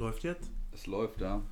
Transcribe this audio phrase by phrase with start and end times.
[0.00, 0.50] Läuft jetzt?
[0.72, 1.42] Es läuft, ja.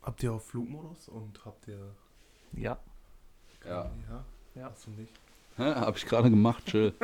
[0.00, 1.92] Habt ihr auf Flugmodus und habt ihr.
[2.52, 2.78] Ja.
[3.64, 3.90] Ja.
[4.08, 4.24] Ja?
[4.54, 4.70] Ja.
[4.70, 5.12] Hast du nicht?
[5.56, 5.74] Hä?
[5.74, 6.94] Hab ich gerade gemacht, chill.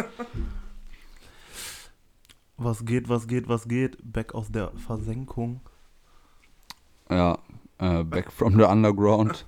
[2.56, 3.98] Was geht, was geht, was geht?
[4.00, 5.60] Back aus der Versenkung.
[7.10, 7.38] Ja,
[7.78, 9.44] äh, Back from the Underground.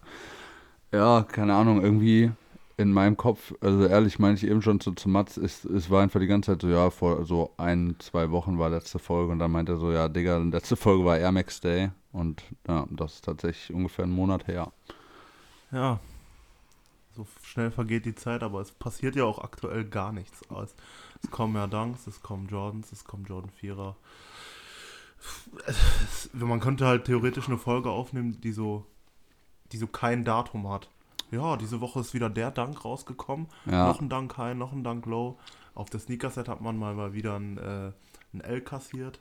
[0.91, 2.33] Ja, keine Ahnung, irgendwie
[2.79, 6.01] in meinem Kopf, also ehrlich meine ich eben schon zu, zu Mats, es, es war
[6.01, 9.41] einfach die ganze Zeit so, ja, vor so ein, zwei Wochen war letzte Folge und
[9.41, 13.15] dann meinte er so, ja, Digga, letzte Folge war Air Max Day und ja, das
[13.15, 14.73] ist tatsächlich ungefähr einen Monat her.
[15.73, 15.99] Ja.
[17.17, 20.41] So schnell vergeht die Zeit, aber es passiert ja auch aktuell gar nichts.
[20.63, 20.77] Es,
[21.25, 23.97] es kommen ja Dunks, es kommen Jordans, es kommen Jordan Vierer.
[25.67, 28.87] Es, man könnte halt theoretisch eine Folge aufnehmen, die so,
[29.73, 30.89] die so kein Datum hat.
[31.31, 33.49] Ja, diese Woche ist wieder der Dank rausgekommen.
[33.67, 35.39] Ja, Noch ein Dank High, noch ein Dank Low.
[35.75, 37.93] Auf der Sneaker-Set hat man mal, mal wieder ein, äh,
[38.33, 39.21] ein L kassiert.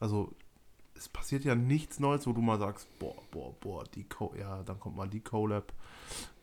[0.00, 0.32] Also,
[0.94, 4.62] es passiert ja nichts Neues, wo du mal sagst, boah, boah, boah, die Co ja,
[4.62, 5.72] dann kommt mal die Collab.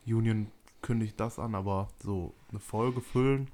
[0.06, 0.48] Union
[0.82, 3.48] kündigt das an, aber so eine Folge füllen,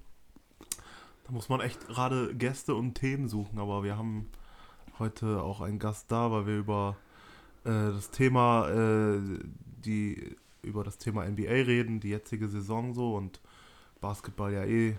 [1.24, 3.58] da muss man echt gerade Gäste und Themen suchen.
[3.58, 4.28] Aber wir haben
[4.98, 6.96] heute auch einen Gast da, weil wir über
[7.64, 9.20] äh, das Thema, äh,
[9.84, 13.40] die über das Thema NBA reden, die jetzige Saison so und
[14.00, 14.96] Basketball ja eh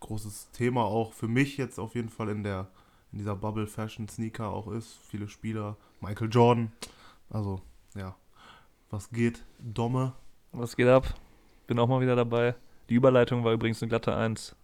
[0.00, 2.68] großes Thema auch für mich jetzt auf jeden Fall in der
[3.12, 4.98] in dieser Bubble Fashion Sneaker auch ist.
[5.08, 6.72] Viele Spieler, Michael Jordan,
[7.30, 7.62] also
[7.94, 8.14] ja,
[8.90, 10.12] was geht, Domme,
[10.52, 11.14] Was geht ab?
[11.66, 12.54] Bin auch mal wieder dabei.
[12.88, 14.54] Die Überleitung war übrigens eine glatte 1.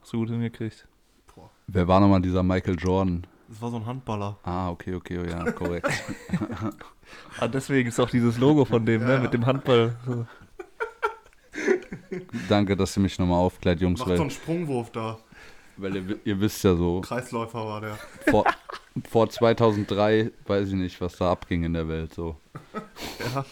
[0.00, 0.86] Hast du gut hingekriegt.
[1.34, 3.26] Boah, wer war nochmal dieser Michael Jordan?
[3.48, 4.36] Das war so ein Handballer.
[4.42, 5.88] Ah, okay, okay, ja, korrekt.
[7.38, 9.06] Ah, deswegen ist auch dieses Logo von dem, Ja.
[9.08, 9.18] ne?
[9.20, 9.96] Mit dem Handball.
[10.04, 10.26] So.
[12.48, 15.18] Danke, dass ihr mich nochmal aufklärt, Jungs, Macht so weil, einen Sprungwurf da.
[15.76, 17.98] weil ihr, ihr wisst ja so, Kreisläufer war der.
[18.28, 18.44] vor,
[19.08, 22.36] vor 2003 weiß ich nicht, was da abging in der Welt, so.
[23.34, 23.44] Ja.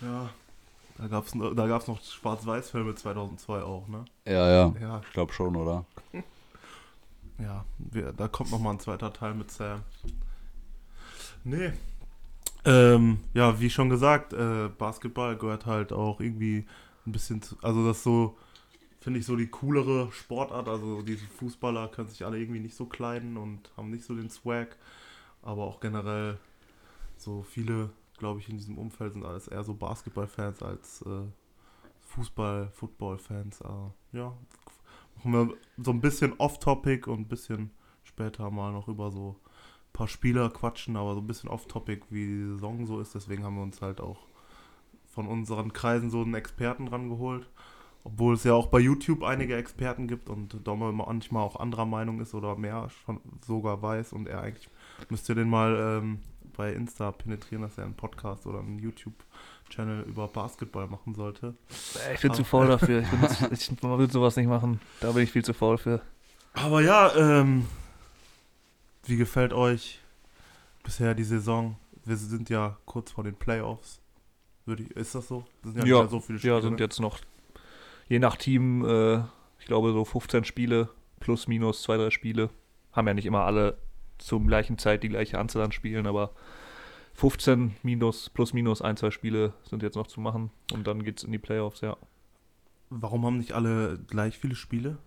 [0.00, 0.30] Ja.
[0.98, 4.04] Da gab es da gab's noch Schwarz-Weiß-Filme 2002 auch, ne?
[4.26, 5.84] Ja, ja, Ja, ich glaube schon, oder?
[7.42, 7.64] Ja.
[7.78, 9.82] Wir, da kommt noch mal ein zweiter Teil mit Sam.
[11.44, 11.72] Nee.
[12.64, 16.66] Ähm, ja, wie schon gesagt, äh, Basketball gehört halt auch irgendwie
[17.06, 18.36] ein bisschen zu, also das so,
[19.00, 22.84] finde ich so die coolere Sportart, also diese Fußballer können sich alle irgendwie nicht so
[22.84, 24.76] kleiden und haben nicht so den Swag,
[25.42, 26.38] aber auch generell
[27.16, 31.22] so viele, glaube ich, in diesem Umfeld sind alles eher so Basketball-Fans als äh,
[32.02, 33.62] Fußball, Football-Fans.
[33.62, 34.36] Äh, ja,
[35.24, 37.70] wir so ein bisschen off-topic und ein bisschen
[38.04, 42.26] später mal noch über so ein paar Spieler quatschen, aber so ein bisschen off-topic, wie
[42.26, 43.14] die Saison so ist.
[43.14, 44.26] Deswegen haben wir uns halt auch
[45.06, 47.48] von unseren Kreisen so einen Experten rangeholt.
[48.02, 52.20] Obwohl es ja auch bei YouTube einige Experten gibt und Domme manchmal auch anderer Meinung
[52.20, 54.70] ist oder mehr schon sogar weiß und er eigentlich
[55.10, 56.20] müsst ihr den mal ähm,
[56.56, 58.80] bei Insta penetrieren, dass er einen Podcast oder einen
[59.70, 61.54] YouTube-Channel über Basketball machen sollte.
[62.14, 63.02] Ich bin zu faul dafür.
[63.02, 64.80] Ich, bin, ich will sowas nicht machen.
[65.00, 66.00] Da bin ich viel zu faul für.
[66.54, 67.66] Aber ja, ähm,
[69.04, 70.00] wie gefällt euch
[70.82, 71.76] bisher die Saison?
[72.04, 74.00] Wir sind ja kurz vor den Playoffs.
[74.66, 75.44] Würde ich, ist das so?
[75.62, 76.80] Das sind ja, nicht mehr so viele ja, sind ne?
[76.80, 77.18] jetzt noch,
[78.08, 79.18] je nach Team, äh,
[79.58, 80.88] ich glaube so 15 Spiele,
[81.20, 82.50] plus minus zwei, drei Spiele.
[82.92, 83.78] Haben ja nicht immer alle
[84.18, 86.32] zur gleichen Zeit die gleiche Anzahl an Spielen, aber
[87.14, 91.22] 15 minus, plus minus ein, zwei Spiele sind jetzt noch zu machen und dann geht's
[91.22, 91.96] in die Playoffs, ja.
[92.88, 94.98] Warum haben nicht alle gleich viele Spiele?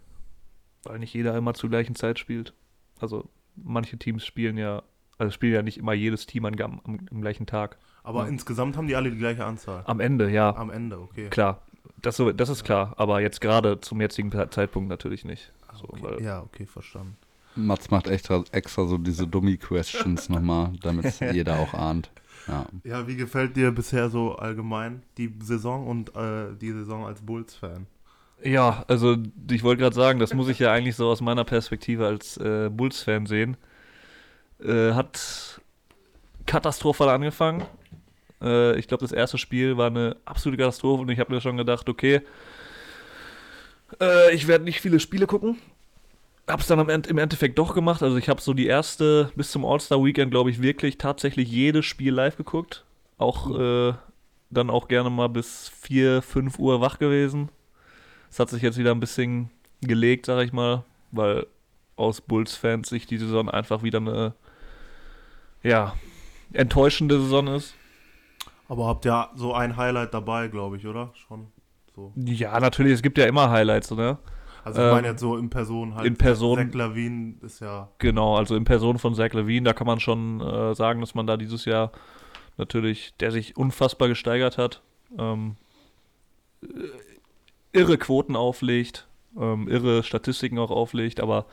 [0.83, 2.53] Weil nicht jeder immer zur gleichen Zeit spielt.
[2.99, 4.83] Also manche Teams spielen ja,
[5.17, 7.77] also spielen ja nicht immer jedes Team am, am, am gleichen Tag.
[8.03, 8.29] Aber Ja.
[8.29, 9.83] insgesamt haben die alle die gleiche Anzahl.
[9.85, 10.55] Am Ende, ja.
[10.55, 11.29] Am Ende, okay.
[11.29, 11.61] Klar,
[12.01, 15.51] das, so, das ist klar, aber jetzt gerade zum jetzigen Zeitpunkt natürlich nicht.
[15.73, 16.23] So, okay.
[16.23, 17.17] Ja, okay, verstanden.
[17.55, 22.09] Mats macht extra, extra so diese Dummy-Questions nochmal, damit es jeder auch ahnt.
[22.47, 22.65] Ja.
[22.83, 27.87] Ja, wie gefällt dir bisher so allgemein die Saison und äh, die Saison als Bulls-Fan?
[28.43, 29.15] Ja, also
[29.49, 32.69] ich wollte gerade sagen, das muss ich ja eigentlich so aus meiner Perspektive als äh,
[32.69, 33.55] Bulls-Fan sehen.
[34.61, 35.61] Äh, hat
[36.45, 37.63] katastrophal angefangen.
[38.41, 41.55] Äh, ich glaube, das erste Spiel war eine absolute Katastrophe und ich habe mir schon
[41.55, 42.21] gedacht, okay,
[44.01, 45.57] äh, ich werde nicht viele Spiele gucken.
[46.47, 48.03] Hab's dann im Endeffekt doch gemacht.
[48.03, 52.13] Also ich habe so die erste bis zum All-Star-Weekend, glaube ich, wirklich tatsächlich jedes Spiel
[52.13, 52.83] live geguckt.
[53.17, 53.93] Auch äh,
[54.49, 57.49] dann auch gerne mal bis 4, 5 Uhr wach gewesen.
[58.29, 59.51] Es hat sich jetzt wieder ein bisschen
[59.81, 61.47] gelegt, sag ich mal, weil
[61.95, 64.33] aus Bulls-Fans sich die Saison einfach wieder eine,
[65.61, 65.93] ja,
[66.51, 67.75] enttäuschende Saison ist.
[68.67, 71.11] Aber habt ihr so ein Highlight dabei, glaube ich, oder?
[71.27, 71.47] Schon
[71.95, 72.11] so.
[72.15, 74.17] Ja, natürlich, es gibt ja immer Highlights, ne?
[74.63, 76.05] Also ich Ähm, meine jetzt so in Person halt.
[76.07, 77.89] in Person- Zach Lavin ist ja.
[77.97, 81.27] Genau, also in Person von Zach Levine, da kann man schon äh, sagen, dass man
[81.27, 81.91] da dieses Jahr
[82.57, 84.81] natürlich, der sich unfassbar gesteigert hat,
[85.17, 85.55] ähm,
[86.61, 86.67] äh,
[87.73, 89.07] irre Quoten auflegt,
[89.37, 91.45] ähm, irre Statistiken auch auflegt, aber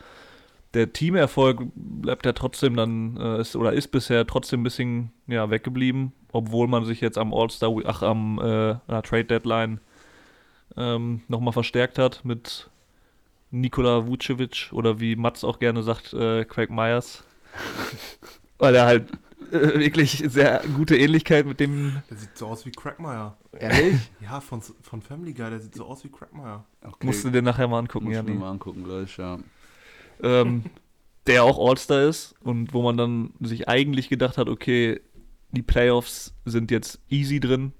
[0.73, 5.49] der Teamerfolg bleibt ja trotzdem dann, äh, ist, oder ist bisher trotzdem ein bisschen ja,
[5.49, 9.81] weggeblieben, obwohl man sich jetzt am All-Star, ach, am äh, Trade Deadline
[10.77, 12.69] ähm, nochmal verstärkt hat mit
[13.51, 17.23] Nikola Vucevic oder wie Mats auch gerne sagt, äh, Craig Myers.
[18.57, 19.11] Weil er halt
[19.51, 22.01] äh, wirklich sehr gute Ähnlichkeit mit dem.
[22.09, 23.37] Der sieht so aus wie Crackmeyer.
[23.59, 23.95] Ehrlich?
[24.21, 26.63] Ja, von, von Family Guy, der sieht so aus wie Crackmeyer.
[26.81, 27.05] Okay.
[27.05, 28.39] Musst du dir nachher mal angucken, Muss ich mir Janni.
[28.39, 29.39] mal angucken gleich, ja.
[30.23, 30.63] Ähm,
[31.27, 35.01] der auch All-Star ist und wo man dann sich eigentlich gedacht hat, okay,
[35.51, 37.73] die Playoffs sind jetzt easy drin,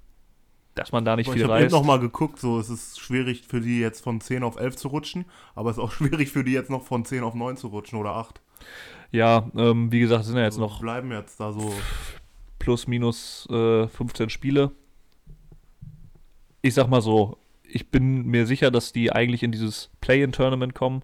[0.76, 1.74] dass man da nicht Boah, viel ich habe eben reißt.
[1.74, 4.88] noch mal geguckt, so es ist schwierig für die jetzt von 10 auf 11 zu
[4.90, 5.26] rutschen,
[5.56, 8.00] aber es ist auch schwierig für die jetzt noch von 10 auf 9 zu rutschen
[8.00, 8.42] oder 8.
[9.12, 11.74] Ja, ähm, wie gesagt, sind ja jetzt also noch bleiben jetzt da so.
[12.60, 14.72] plus minus äh, 15 Spiele.
[16.62, 21.02] Ich sag mal so, ich bin mir sicher, dass die eigentlich in dieses Play-in-Tournament kommen.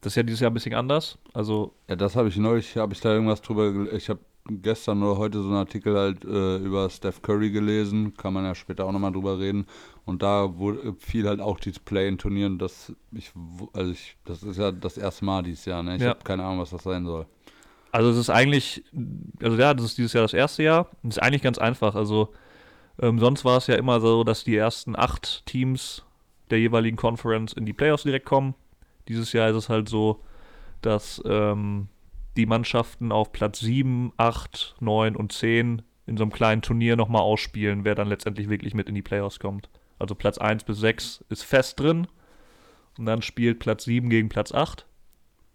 [0.00, 1.18] Das ist ja dieses Jahr ein bisschen anders.
[1.34, 5.18] Also, Ja, das habe ich neulich, habe ich da irgendwas drüber, ich habe gestern oder
[5.18, 8.92] heute so einen Artikel halt äh, über Steph Curry gelesen, kann man ja später auch
[8.92, 9.66] nochmal drüber reden.
[10.04, 13.30] Und da wurde, fiel halt auch dieses Play-in-Turnier und das, ich,
[13.74, 15.96] also ich, das ist ja das erste Mal dieses Jahr, ne?
[15.96, 16.10] Ich Ja.
[16.10, 17.26] habe keine Ahnung, was das sein soll.
[17.92, 18.82] also es ist eigentlich,
[19.42, 20.88] also ja, das ist dieses Jahr das erste Jahr.
[21.02, 21.94] Es ist eigentlich ganz einfach.
[21.94, 22.30] Also,
[23.00, 26.04] ähm, sonst war es ja immer so, dass die ersten acht Teams
[26.50, 28.54] der jeweiligen Conference in die Playoffs direkt kommen.
[29.08, 30.20] Dieses Jahr ist es halt so,
[30.82, 31.88] dass ähm,
[32.38, 37.20] die Mannschaften auf Platz 7, 8, 9 und 10 in so einem kleinen Turnier nochmal
[37.22, 39.68] ausspielen, wer dann letztendlich wirklich mit in die Playoffs kommt.
[39.98, 42.06] Also Platz 1 bis 6 ist fest drin
[42.96, 44.86] und dann spielt Platz 7 gegen Platz 8.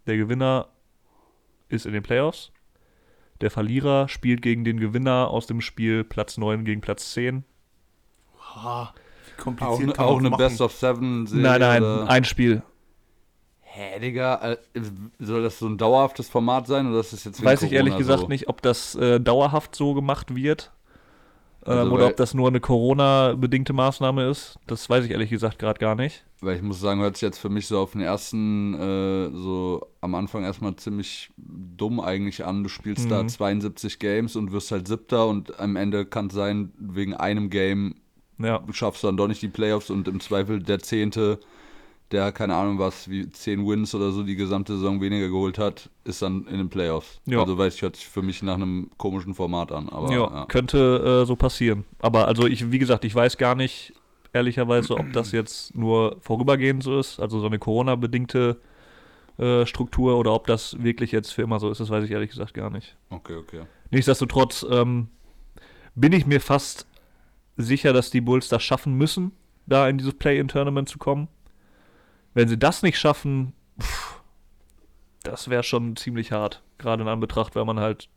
[0.06, 0.68] Der Gewinner
[1.68, 2.52] ist in den Playoffs.
[3.40, 7.44] Der Verlierer spielt gegen den Gewinner aus dem Spiel Platz 9 gegen Platz 10.
[8.54, 10.38] Ah, wie Auch, kompliziert ne- kann auch eine machen.
[10.38, 12.08] Best of Seven Serie nein, nein, oder?
[12.08, 12.62] ein Spiel.
[13.76, 14.56] Hä, Digga, äh,
[15.18, 17.98] soll das so ein dauerhaftes Format sein oder ist das jetzt Weiß ich ehrlich Corona
[17.98, 18.28] gesagt so?
[18.28, 20.70] nicht, ob das äh, dauerhaft so gemacht wird.
[21.66, 24.58] Ähm, Also, oder ob das nur eine Corona-bedingte Maßnahme ist.
[24.66, 26.24] Das weiß ich ehrlich gesagt gerade gar nicht.
[26.40, 29.86] Weil ich muss sagen, hört sich jetzt für mich so auf den ersten, äh, so
[30.02, 32.62] am Anfang erstmal ziemlich dumm eigentlich an.
[32.62, 33.28] Du spielst da Mhm.
[33.28, 37.94] 72 Games und wirst halt Siebter und am Ende kann es sein, wegen einem Game
[38.38, 41.38] Ja, schaffst du dann doch nicht die Playoffs und im Zweifel der Zehnte,
[42.14, 45.90] der keine Ahnung was, wie 10 Wins oder so die gesamte Saison weniger geholt hat,
[46.04, 47.20] ist dann in den Playoffs.
[47.26, 47.40] Ja.
[47.40, 49.88] Also weiß ich, hört sich für mich nach einem komischen Format an.
[49.90, 50.46] Aber ja, ja.
[50.46, 51.84] könnte äh, so passieren.
[51.98, 53.92] Aber also ich, wie gesagt, ich weiß gar nicht,
[54.32, 58.60] ehrlicherweise, ob das jetzt nur vorübergehend so ist, also so eine Corona-bedingte
[59.38, 62.30] äh, Struktur oder ob das wirklich jetzt für immer so ist, das weiß ich ehrlich
[62.30, 62.96] gesagt gar nicht.
[63.10, 63.62] Okay, okay.
[63.90, 65.08] Nichtsdestotrotz ähm,
[65.94, 66.86] bin ich mir fast
[67.56, 69.32] sicher, dass die Bulls das schaffen müssen,
[69.66, 71.28] da in dieses Play-in-Tournament zu kommen.
[72.34, 74.20] Wenn sie das nicht schaffen, pff,
[75.22, 76.62] das wäre schon ziemlich hart.
[76.78, 78.08] Gerade in Anbetracht, weil man halt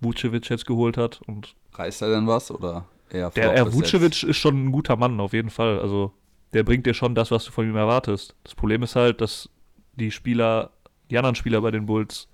[0.00, 1.20] Vucevic jetzt geholt hat.
[1.26, 4.96] Und Reißt er denn was oder eher der er bis Vucevic ist schon ein guter
[4.96, 5.80] Mann, auf jeden Fall.
[5.80, 6.12] Also
[6.52, 8.34] der bringt dir schon das, was du von ihm erwartest.
[8.44, 9.48] Das Problem ist halt, dass
[9.94, 10.70] die Spieler,
[11.10, 12.28] die anderen Spieler bei den Bulls,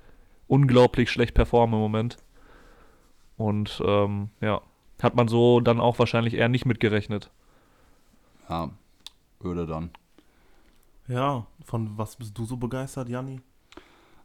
[0.46, 2.16] unglaublich schlecht performen im Moment.
[3.36, 4.60] Und ähm, ja,
[5.02, 7.30] hat man so dann auch wahrscheinlich eher nicht mitgerechnet.
[8.48, 8.70] Ja,
[9.40, 9.90] würde dann.
[11.08, 13.40] Ja, von was bist du so begeistert, Janni?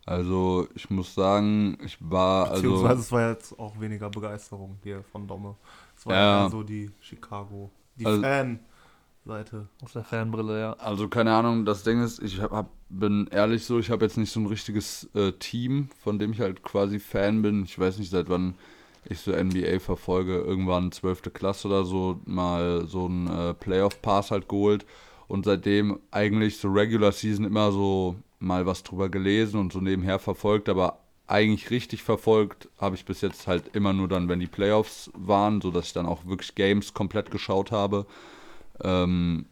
[0.06, 5.04] Also ich muss sagen, ich war Beziehungsweise also es war jetzt auch weniger Begeisterung hier
[5.12, 5.56] von Domme.
[5.96, 6.44] Es war Ja.
[6.46, 9.68] eher so die Chicago, die Also- Fan-Seite.
[9.84, 10.74] Aus der Fanbrille, ja.
[10.74, 11.66] also keine Ahnung.
[11.66, 14.48] Das Ding ist, ich hab, hab- bin ehrlich so, ich habe jetzt nicht so ein
[14.48, 17.64] richtiges äh, Team, von dem ich halt quasi Fan bin.
[17.66, 18.56] Ich weiß nicht seit wann
[19.06, 20.38] ich so NBA verfolge.
[20.40, 21.32] Irgendwann 12.
[21.34, 24.86] Klasse oder so mal so einen äh, Playoff Pass halt geholt
[25.30, 30.20] und seitdem eigentlich so Regular Season immer so mal was drüber gelesen und so nebenher
[30.20, 34.48] verfolgt, aber eigentlich richtig verfolgt habe ich bis jetzt halt immer nur dann, wenn die
[34.48, 38.08] Playoffs waren, so dass ich dann auch wirklich Games komplett geschaut habe.
[38.84, 39.46] Ähm,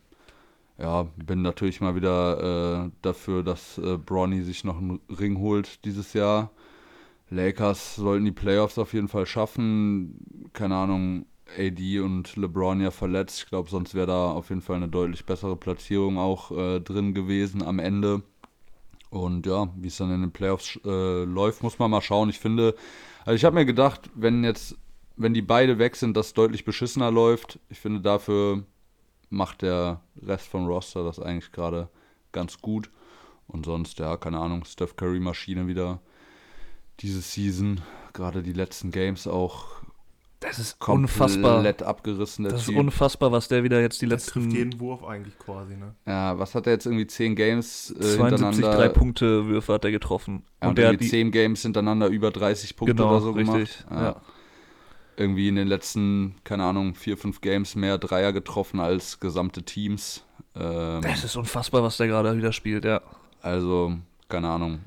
[0.79, 5.85] ja, bin natürlich mal wieder äh, dafür, dass äh, Bronny sich noch einen Ring holt
[5.85, 6.49] dieses Jahr.
[7.29, 10.49] Lakers sollten die Playoffs auf jeden Fall schaffen.
[10.53, 11.25] Keine Ahnung,
[11.57, 13.39] AD und LeBron ja verletzt.
[13.43, 17.13] Ich glaube, sonst wäre da auf jeden Fall eine deutlich bessere Platzierung auch äh, drin
[17.13, 18.23] gewesen am Ende.
[19.09, 22.29] Und ja, wie es dann in den Playoffs äh, läuft, muss man mal schauen.
[22.29, 22.75] Ich finde,
[23.25, 24.77] also ich habe mir gedacht, wenn jetzt,
[25.15, 27.59] wenn die beide weg sind, das deutlich beschissener läuft.
[27.69, 28.63] Ich finde, dafür
[29.29, 31.89] macht der Rest vom Roster das eigentlich gerade
[32.31, 32.89] ganz gut.
[33.47, 36.01] Und sonst, ja, keine Ahnung, Steph Curry Maschine wieder
[36.99, 37.81] diese Season.
[38.11, 39.76] Gerade die letzten Games auch
[40.39, 41.65] Das ist komplett unfassbar.
[41.87, 42.45] abgerissen.
[42.45, 42.77] Das ist Typ.
[42.77, 45.95] unfassbar, was der wieder jetzt die Der trifft letzten jeden Wurf eigentlich quasi, ne?
[46.05, 48.77] Ja, was hat er jetzt irgendwie 10 Games äh, 72 hintereinander?
[48.77, 50.43] Drei-Punkte-Würfe hat er getroffen.
[50.61, 53.21] Ja, und und der hat irgendwie die, 10 Games hintereinander über 30 Punkte genau, oder
[53.21, 53.57] so gemacht.
[53.57, 53.85] richtig.
[53.89, 54.21] Ja.
[55.19, 60.23] Irgendwie in den letzten, keine Ahnung, 4, 5 Games mehr Dreier getroffen als gesamte Teams.
[60.55, 63.01] Ähm, Das ist unfassbar, was der gerade wieder spielt, ja.
[63.41, 63.95] also,
[64.29, 64.81] keine Ahnung.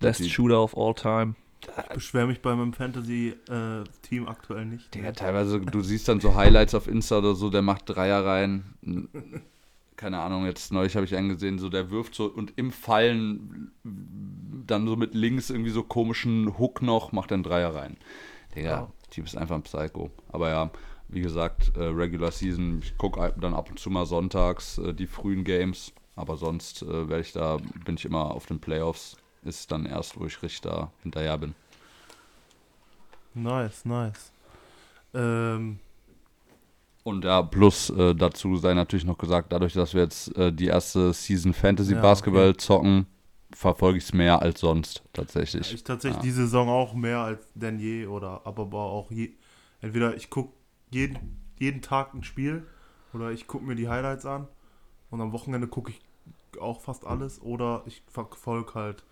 [0.00, 1.34] Best Die- Shooter of all time.
[1.66, 4.94] Ich beschwere mich bei meinem Fantasy-Team aktuell nicht.
[4.94, 8.64] Digga, teilweise, du siehst dann so Highlights auf Insta oder so, der macht Dreier rein.
[9.96, 13.70] Keine Ahnung, jetzt neulich habe ich einen gesehen, so der wirft so und im Fallen
[14.66, 17.96] dann so mit links irgendwie so komischen Hook noch, macht den Dreier rein.
[18.54, 18.92] Digga, Ja.
[19.10, 20.10] Typ ist einfach ein Psycho.
[20.28, 20.70] Aber ja,
[21.08, 25.06] wie gesagt, äh, Regular Season, ich gucke dann ab und zu mal sonntags äh, die
[25.06, 29.16] frühen Games, aber sonst äh, werde ich da, bin ich immer auf den Playoffs.
[29.44, 31.54] Ist dann erst, wo ich richtig da hinterher bin.
[33.34, 34.32] Nice, nice.
[35.14, 35.78] Ähm,
[37.02, 40.66] Und ja, plus äh, dazu sei natürlich noch gesagt, dadurch, dass wir jetzt äh, die
[40.66, 42.56] erste Season Fantasy Ja, Basketball okay.
[42.56, 43.06] zocken,
[43.54, 45.76] verfolge ich es mehr als sonst tatsächlich.
[45.76, 46.22] ich tatsächlich Ja.
[46.22, 49.32] die Saison auch mehr als denn je oder aber auch je.
[49.80, 50.52] Entweder ich gucke
[50.90, 52.66] jeden, jeden Tag ein Spiel
[53.12, 54.48] oder ich gucke mir die Highlights an
[55.10, 56.00] und am Wochenende gucke ich
[56.60, 59.04] auch fast alles oder ich verfolge halt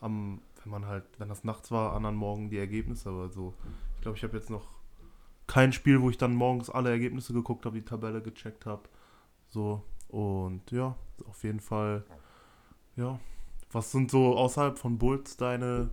[0.00, 3.54] am, wenn man halt, wenn das nachts war, anderen Morgen die Ergebnisse, aber so.
[3.96, 4.66] Ich glaube, ich habe jetzt noch
[5.46, 8.82] kein Spiel, wo ich dann morgens alle Ergebnisse geguckt habe, die Tabelle gecheckt habe.
[9.48, 10.96] So, und ja,
[11.28, 12.04] auf jeden Fall,
[12.96, 13.18] ja.
[13.72, 15.90] Was sind so außerhalb von Bulls deine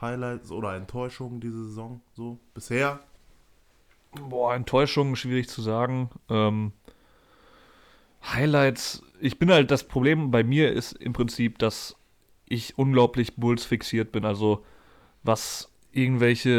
[0.00, 3.00] Highlights oder Enttäuschungen diese Saison so bisher?
[4.28, 6.10] Boah, Enttäuschung, schwierig zu sagen.
[6.28, 6.72] Ähm,
[8.22, 11.97] Highlights, ich bin halt, das Problem bei mir ist im Prinzip, dass
[12.50, 14.24] ich unglaublich Bulls fixiert bin.
[14.24, 14.64] Also
[15.22, 16.50] was irgendwelche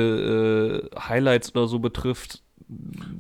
[0.94, 2.44] äh, Highlights oder so betrifft.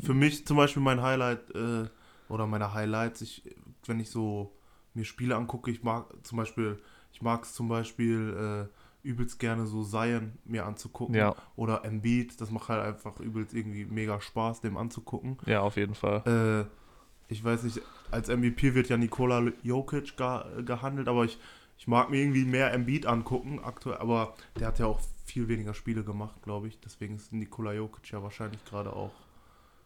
[0.01, 1.85] Für mich zum Beispiel mein Highlight äh,
[2.29, 3.43] oder meine Highlights, ich,
[3.85, 4.53] wenn ich so
[4.93, 6.77] mir Spiele angucke, ich mag zum Beispiel,
[7.11, 8.67] ich mag es zum Beispiel
[9.03, 13.53] äh, übelst gerne so Zion mir anzugucken Ja, oder Embiid, das macht halt einfach übelst
[13.53, 15.37] irgendwie mega Spaß, dem anzugucken.
[15.45, 16.67] ja, auf jeden Fall.
[16.67, 21.37] Äh, ich weiß nicht, als MVP wird ja Nikola Jokic ge gehandelt, aber ich,
[21.79, 25.73] ich mag mir irgendwie mehr Embiid angucken aktuell, aber der hat ja auch viel weniger
[25.73, 26.79] Spiele gemacht, glaube ich.
[26.81, 29.13] Deswegen ist Nikola Jokic ja wahrscheinlich gerade auch.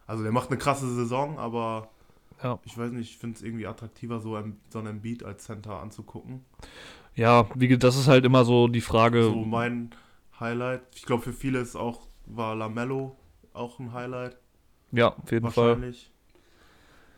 [0.08, 1.90] Also der macht eine krasse Saison, aber
[2.42, 2.60] Ja.
[2.66, 5.80] ich weiß nicht, ich finde es irgendwie attraktiver, so, ein, so einen Embiid als Center
[5.80, 6.44] anzugucken.
[7.16, 9.24] Ja, wie, das ist halt immer so die Frage.
[9.26, 9.92] So mein
[10.40, 10.82] Highlight.
[10.96, 13.16] Ich glaube, für viele ist auch, war Lamello
[13.54, 14.36] auch ein Highlight.
[14.92, 15.68] ja, auf jeden Fall.
[15.68, 16.12] Wahrscheinlich.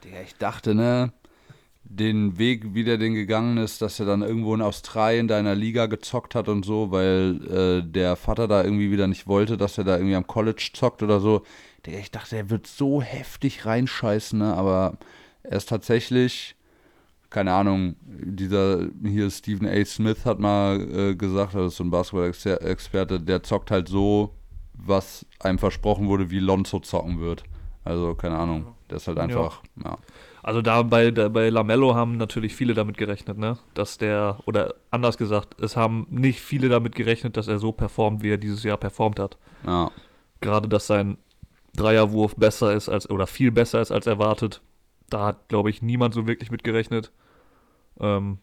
[0.03, 1.13] Digga, ich dachte, ne,
[1.87, 5.45] den Weg, wie der den gegangen ist, dass er dann irgendwo in Australien da in
[5.45, 9.55] der Liga gezockt hat und so, weil äh, der Vater da irgendwie wieder nicht wollte,
[9.55, 11.43] dass er da irgendwie am College zockt oder so.
[11.85, 14.97] Ich dachte, er wird so heftig reinscheißen, ne, aber
[15.43, 16.55] er ist tatsächlich,
[17.29, 19.85] keine Ahnung, dieser hier Stephen A.
[19.85, 24.33] Smith hat mal äh, gesagt, das ist so ein Basketball-Experte, der zockt halt so,
[24.73, 27.43] was einem versprochen wurde, wie Lonzo zocken wird.
[27.83, 29.97] Also, keine Ahnung, der ist halt einfach, ja.
[30.45, 33.57] Also da bei, da bei Lamello haben natürlich viele damit gerechnet, ne?
[33.73, 38.21] Dass der, oder anders gesagt, es haben nicht viele damit gerechnet, dass er so performt,
[38.21, 39.39] wie er dieses Jahr performt hat.
[39.65, 39.89] ja.
[40.41, 41.17] Gerade, dass sein
[41.75, 44.61] Dreierwurf besser ist als, oder viel besser ist als erwartet.
[45.09, 47.11] Da hat, glaube ich, niemand so wirklich mit gerechnet.
[47.99, 48.37] Ähm,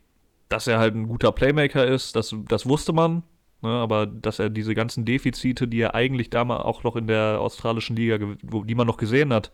[0.49, 3.23] dass er halt ein guter Playmaker ist, das, das wusste man.
[3.61, 3.69] Ne?
[3.69, 7.95] Aber dass er diese ganzen Defizite, die er eigentlich damals auch noch in der australischen
[7.95, 9.53] Liga, wo, die man noch gesehen hat,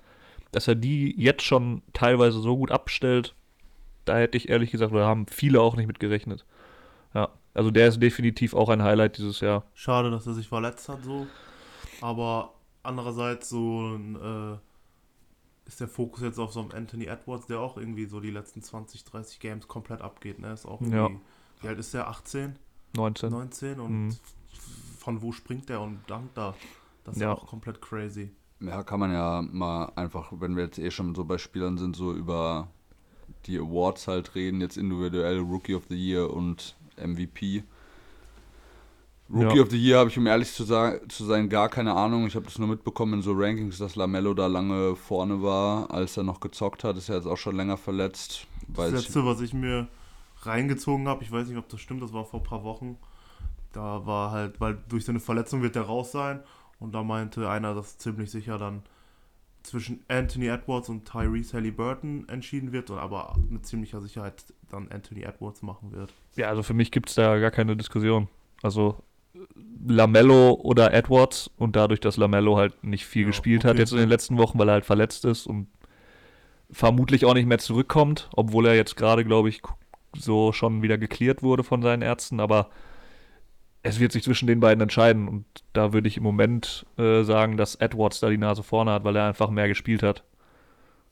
[0.53, 3.35] dass er die jetzt schon teilweise so gut abstellt,
[4.05, 6.45] da hätte ich ehrlich gesagt, oder haben viele auch nicht mit gerechnet.
[7.15, 9.65] Ja, also der ist definitiv auch ein Highlight dieses Jahr.
[9.75, 11.27] Schade, dass er sich verletzt hat so.
[12.01, 14.57] Aber andererseits so ein, äh,
[15.67, 18.63] ist der Fokus jetzt auf so einem Anthony Edwards, der auch irgendwie so die letzten
[18.63, 20.39] 20, 30 Games komplett abgeht.
[20.39, 20.53] Ne?
[20.53, 21.11] Ist auch irgendwie, Ja.
[21.61, 22.09] Wie alt ist der?
[22.09, 22.57] 18,
[22.97, 23.31] 19.
[23.31, 23.81] 19?
[23.81, 24.17] Und Mhm.
[24.99, 26.55] von wo springt der und dankt da?
[27.05, 27.33] Das ist Ja.
[27.33, 28.31] auch komplett crazy.
[28.61, 31.95] Ja, kann man ja mal einfach, wenn wir jetzt eh schon so bei Spielern sind,
[31.95, 32.69] so über
[33.47, 37.63] die Awards halt reden, jetzt individuell Rookie of the Year und MVP.
[39.31, 39.63] Rookie Ja.
[39.63, 42.27] of the Year habe ich, um ehrlich zu, sagen, zu sein, gar keine Ahnung.
[42.27, 46.17] Ich habe das nur mitbekommen in so Rankings, dass Lamello da lange vorne war, als
[46.17, 46.97] er noch gezockt hat.
[46.97, 48.47] Ist ja jetzt auch schon länger verletzt.
[48.69, 49.87] Das ich, letzte, was ich mir
[50.43, 52.97] reingezogen habe, ich weiß nicht, ob das stimmt, das war vor ein paar Wochen.
[53.73, 56.41] Da war halt, weil durch seine Verletzung wird der raus sein.
[56.79, 58.83] Und da meinte einer, dass ziemlich sicher dann
[59.63, 65.23] zwischen Anthony Edwards und Tyrese Halliburton entschieden wird, und aber mit ziemlicher Sicherheit dann Anthony
[65.23, 66.13] Edwards machen wird.
[66.37, 68.29] Ja, also für mich gibt es da gar keine Diskussion.
[68.63, 68.97] Also
[69.87, 73.69] Lamello oder Edwards und dadurch, dass Lamello halt nicht viel Ja, gespielt okay.
[73.71, 75.69] hat jetzt in den letzten Wochen, weil er halt verletzt ist und
[76.71, 79.63] vermutlich auch nicht mehr zurückkommt, obwohl er jetzt gerade, glaube ich,
[80.17, 82.71] so schon wieder geklärt wurde von seinen Ärzten, aber
[83.89, 87.57] es wird sich zwischen den beiden entscheiden und da würde ich im Moment äh, sagen,
[87.57, 90.25] dass Edwards da die Nase vorne hat, weil er einfach mehr gespielt hat.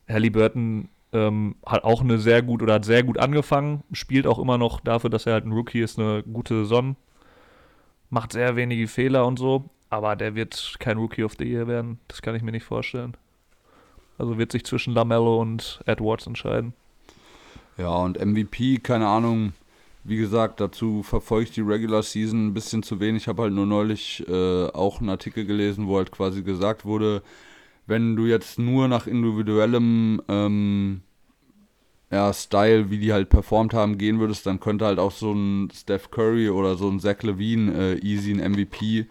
[0.09, 4.59] Halliburton ähm, hat auch eine sehr gut oder hat sehr gut angefangen, spielt auch immer
[4.59, 6.97] noch dafür, dass er halt ein Rookie ist, eine gute Saison,
[8.11, 11.99] macht sehr wenige Fehler und so, aber der wird kein Rookie of the Year werden,
[12.09, 13.17] das kann ich mir nicht vorstellen.
[14.19, 16.73] Also wird sich zwischen Lamello und Edwards entscheiden.
[17.77, 19.53] Ja, und MVP, keine Ahnung.
[20.09, 23.25] Wie gesagt, dazu verfolge ich die Regular Season ein bisschen zu wenig.
[23.25, 27.23] Ich habe halt nur neulich äh, auch einen Artikel gelesen, wo halt quasi gesagt wurde,
[27.87, 31.01] wenn du jetzt nur nach individuellem ähm,
[32.11, 35.71] ja, Style, wie die halt performt haben, gehen würdest, dann könnte halt auch so ein
[35.75, 39.07] Steph Curry oder so ein Zach Levine äh, easy ein MVP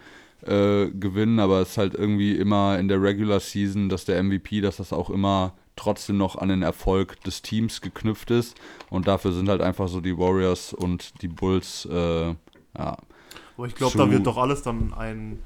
[0.46, 4.62] äh, gewinnen, aber es ist halt irgendwie immer in der Regular Season, dass der MVP,
[4.62, 8.56] dass das auch immer trotzdem noch an den Erfolg des Teams geknüpft ist
[8.90, 12.30] und dafür sind halt einfach so die Warriors und die Bulls, äh,
[12.78, 12.98] ja,
[13.58, 15.42] Aber ich glaube, da wird doch alles dann ein,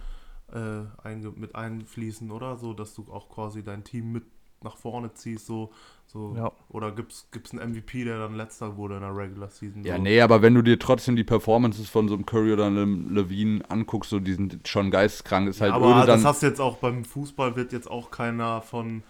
[0.51, 2.57] äh, einge mit einfließen, oder?
[2.57, 4.23] So, dass du auch quasi dein Team mit
[4.63, 5.71] nach vorne ziehst, so.
[6.05, 6.33] so.
[6.35, 6.51] Ja.
[6.69, 9.83] Oder gibt's gibt's einen MVP, der dann letzter wurde in der Regular Season?
[9.83, 10.01] Ja, so.
[10.01, 13.63] nee, aber wenn du dir trotzdem die Performances von so einem Curry oder einem Levine
[13.69, 16.25] anguckst, so die sind schon geisteskrank, ist halt Ja, aber das dann.
[16.25, 19.03] hast du jetzt auch beim Fußball, wird jetzt auch keiner von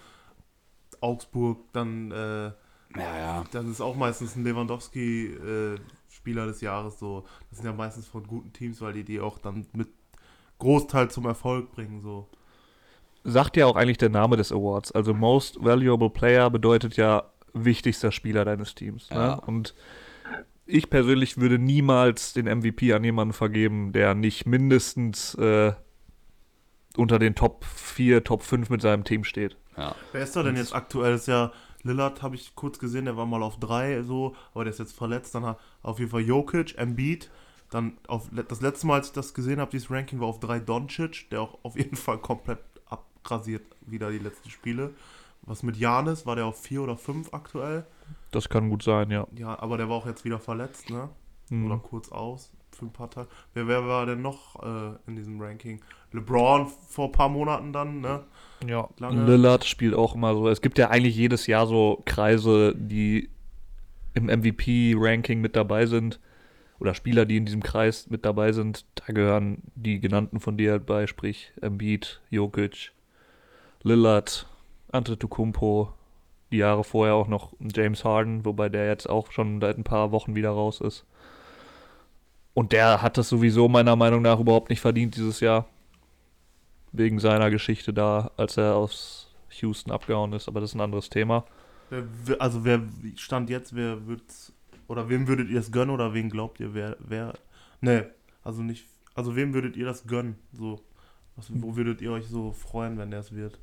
[1.01, 2.51] Augsburg dann, äh,
[2.95, 3.43] Ja, ja.
[3.51, 5.77] dann ist auch meistens ein Lewandowski äh,
[6.09, 7.25] Spieler des Jahres so.
[7.49, 9.89] Das sind ja meistens von guten Teams, weil die die auch dann mit
[10.59, 12.27] Großteil zum Erfolg bringen, so.
[13.23, 14.91] sagt ja auch eigentlich der Name des Awards.
[14.91, 19.07] Also Most Valuable Player bedeutet ja wichtigster Spieler deines Teams.
[19.09, 19.35] Ja.
[19.35, 19.41] Ne?
[19.41, 19.75] Und
[20.65, 25.73] ich persönlich würde niemals den MVP an jemanden vergeben, der nicht mindestens äh,
[26.99, 29.57] unter den Top 4, Top 5 mit seinem Team steht.
[29.77, 29.95] ja.
[30.11, 31.15] Wer ist da denn jetzt aktuell?
[31.15, 31.51] Ist ja
[31.83, 34.95] Lillard, habe ich kurz gesehen, der war mal auf drei so, aber der ist jetzt
[34.95, 35.33] verletzt.
[35.33, 37.31] Dann hat auf jeden Fall Jokic, Embiid.
[37.69, 40.59] Dann auf das letzte Mal, als ich das gesehen habe, dieses Ranking war auf drei
[40.59, 44.93] Doncic, der auch auf jeden Fall komplett abrasiert wieder die letzten Spiele.
[45.43, 47.85] Was mit Janis war der auf vier oder fünf aktuell?
[48.31, 49.27] Das kann gut sein, ja.
[49.35, 51.09] Ja, aber der war auch jetzt wieder verletzt, ne?
[51.49, 51.65] Hm.
[51.65, 53.27] Oder kurz aus für ein paar Tage.
[53.53, 55.81] Wer, wer war denn noch äh, in diesem Ranking?
[56.13, 58.23] LeBron vor ein paar Monaten dann, ne?
[58.65, 60.49] Ja, Lange- Lillard spielt auch immer so.
[60.49, 63.29] Es gibt ja eigentlich jedes Jahr so Kreise, die
[64.15, 66.19] im MVP-Ranking mit dabei sind.
[66.79, 68.85] Oder Spieler, die in diesem Kreis mit dabei sind.
[68.95, 72.91] Da gehören die genannten von dir halt bei, sprich Embiid, Jokic,
[73.83, 74.47] Lillard,
[74.91, 75.93] Antetokounmpo.
[76.51, 80.11] Die Jahre vorher auch noch James Harden, wobei der jetzt auch schon seit ein paar
[80.11, 81.05] Wochen wieder raus ist.
[82.53, 85.65] Und der hat das sowieso meiner Meinung nach überhaupt nicht verdient dieses Jahr
[86.91, 89.31] wegen seiner Geschichte da, als er aus
[89.61, 91.45] Houston abgehauen ist, aber das ist ein anderes Thema.
[92.37, 92.81] Also wer
[93.15, 94.53] stand jetzt, wer wird's
[94.87, 97.33] oder wem würdet ihr es gönnen oder wen glaubt ihr, wer wer
[97.81, 98.11] ne,
[98.43, 98.85] also nicht
[99.15, 100.79] also wem würdet ihr das gönnen, so
[101.35, 103.59] was, wo würdet ihr euch so freuen, wenn der es wird?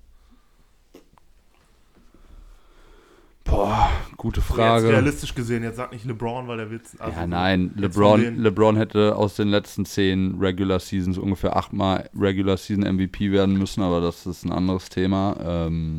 [3.46, 4.88] Boah, gute Jetzt Frage.
[4.88, 8.76] realistisch gesehen, jetzt sag nicht LeBron, weil der wird also ja, nein, jetzt LeBron, LeBron
[8.76, 14.00] hätte aus den letzten zehn Regular Seasons ungefähr achtmal Regular Season MVP werden müssen, aber
[14.00, 15.37] das ist ein anderes Thema.
[15.40, 15.98] Ähm,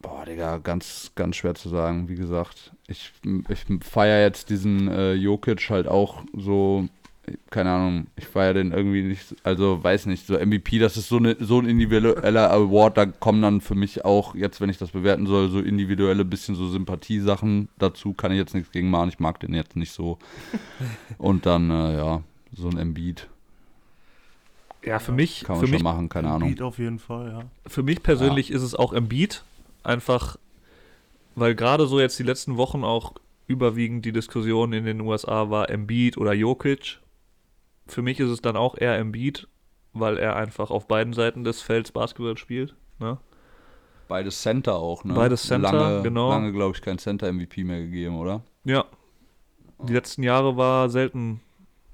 [0.00, 2.72] boah, Digga, ganz, ganz schwer zu sagen, wie gesagt.
[2.86, 3.12] Ich,
[3.48, 6.86] ich feiere jetzt diesen äh, Jokic halt auch so,
[7.50, 11.16] keine Ahnung, ich feiere den irgendwie nicht, also weiß nicht, so MVP, das ist so,
[11.16, 14.90] eine, so ein individueller Award, da kommen dann für mich auch, jetzt wenn ich das
[14.90, 19.20] bewerten soll, so individuelle bisschen so Sympathiesachen dazu, kann ich jetzt nichts gegen machen, ich
[19.20, 20.18] mag den jetzt nicht so.
[21.18, 23.28] Und dann, äh, ja, so ein Embiid
[24.84, 26.48] Ja, für mich, kann für man mich, schon machen, keine Ahnung.
[26.48, 27.42] Embiid auf jeden Fall, ja.
[27.66, 29.44] für mich persönlich ist es auch Embiid,
[29.82, 30.36] einfach,
[31.34, 33.14] weil gerade so jetzt die letzten Wochen auch
[33.46, 37.00] überwiegend die Diskussion in den USA war Embiid oder Jokic.
[37.86, 39.48] Für mich ist es dann auch eher Embiid,
[39.92, 42.74] weil er einfach auf beiden Seiten des Felds Basketball spielt.
[42.98, 43.18] Ne?
[44.08, 45.14] Beides Center auch, ne?
[45.14, 46.28] Beides Center, lange, genau.
[46.30, 48.42] Lange, glaube ich, kein Center-MVP mehr gegeben, oder?
[48.64, 48.84] Ja.
[49.82, 51.40] Die letzten Jahre war selten,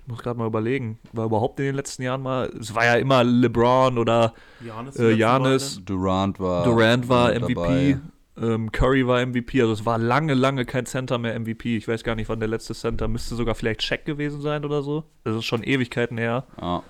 [0.00, 2.94] ich muss gerade mal überlegen, war überhaupt in den letzten Jahren mal, es war ja
[2.96, 5.81] immer LeBron oder Janis, Äh, Giannis.
[5.85, 8.00] Durant war Durant war MVP, dabei.
[8.36, 11.76] Ähm, Curry war MVP, also es war lange, lange kein Center mehr MVP.
[11.76, 14.82] Ich weiß gar nicht, wann der letzte Center müsste sogar vielleicht Shaq gewesen sein oder
[14.82, 15.04] so.
[15.24, 16.46] Das ist schon Ewigkeiten her.
[16.60, 16.82] Ja.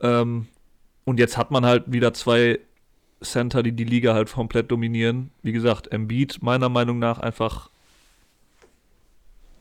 [0.00, 0.48] Ähm,
[1.04, 2.58] und jetzt hat man halt wieder zwei
[3.22, 5.30] Center, die die Liga halt komplett dominieren.
[5.42, 7.70] Wie gesagt, Embiid meiner Meinung nach einfach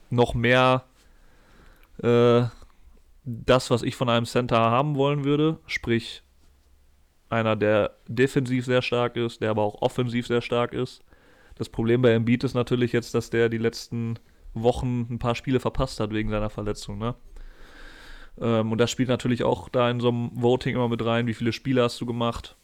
[0.10, 0.86] noch mehr
[2.02, 2.43] äh,
[3.25, 5.60] das, was ich von einem Center haben wollen würde.
[5.67, 6.23] Sprich,
[7.30, 11.02] einer, der defensiv sehr stark ist, der aber auch offensiv sehr stark ist.
[11.56, 14.18] Das Problem bei Embiid ist natürlich jetzt, dass der die letzten
[14.54, 16.98] Wochen ein paar Spiele verpasst hat wegen seiner Verletzung.
[16.98, 17.15] Ne?
[18.42, 21.28] Ähm, und das spielt natürlich auch da in so einem Voting immer mit rein.
[21.28, 22.56] Wie viele Spiele hast du gemacht?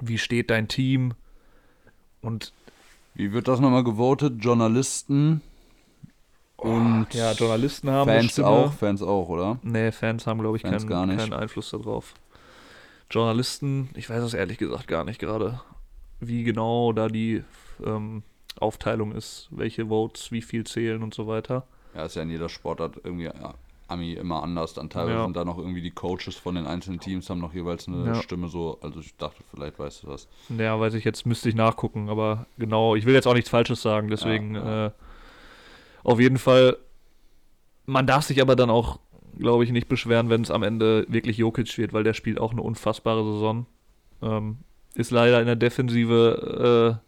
[0.00, 1.14] Wie steht dein Team?
[2.20, 2.52] Und
[3.14, 4.42] Wie wird das nochmal gewotet?
[4.42, 5.40] Journalisten
[6.56, 9.58] und ja, Journalisten haben Fans auch, Fans auch, oder?
[9.62, 12.14] Nee, Fans haben, glaube ich, Fans keinen, keinen Einfluss darauf.
[13.14, 15.60] Journalisten, ich weiß es ehrlich gesagt gar nicht gerade,
[16.18, 17.44] wie genau da die
[17.84, 18.24] ähm,
[18.58, 21.64] Aufteilung ist, welche Votes, wie viel zählen und so weiter.
[21.94, 23.54] Ja, ist ja in jeder Sportart irgendwie ja,
[23.86, 24.74] Ami immer anders.
[24.74, 25.24] Dann teilweise Ja.
[25.24, 28.14] sind da noch irgendwie die Coaches von den einzelnen Teams haben noch jeweils eine Ja.
[28.16, 28.78] Stimme so.
[28.80, 30.26] Also ich dachte, vielleicht weißt du das.
[30.48, 33.80] Ja, weiß ich jetzt, müsste ich nachgucken, aber genau, ich will jetzt auch nichts Falsches
[33.80, 34.86] sagen, deswegen Ja.
[34.86, 34.90] Äh,
[36.02, 36.76] auf jeden Fall,
[37.86, 38.98] man darf sich aber dann auch,
[39.38, 42.52] glaube ich, nicht beschweren, wenn es am Ende wirklich Jokic wird, weil der spielt auch
[42.52, 43.66] eine unfassbare Saison.
[44.22, 44.58] Ähm,
[44.94, 47.00] ist leider in der Defensive,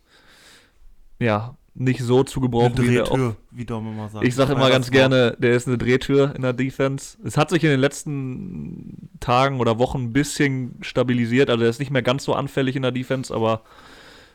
[1.20, 4.26] äh, ja, nicht so zu Eine gebrauchen, wie der Drehtür, wie Dom immer sagt.
[4.26, 7.18] ich sage immer ganz gerne, der ist eine Drehtür in der Defense.
[7.22, 11.50] Es hat sich in den letzten Tagen oder Wochen ein bisschen stabilisiert.
[11.50, 13.62] Also er ist nicht mehr ganz so anfällig in der Defense, aber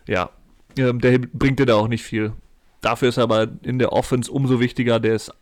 [0.07, 0.29] ja,
[0.77, 2.33] ähm, der bringt dir da auch nicht viel.
[2.81, 4.99] Dafür ist er aber in der Offense umso wichtiger.
[4.99, 5.33] Der ist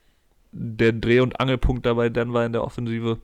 [0.52, 3.20] der Dreh- und Angelpunkt dabei Denver in der Offensive.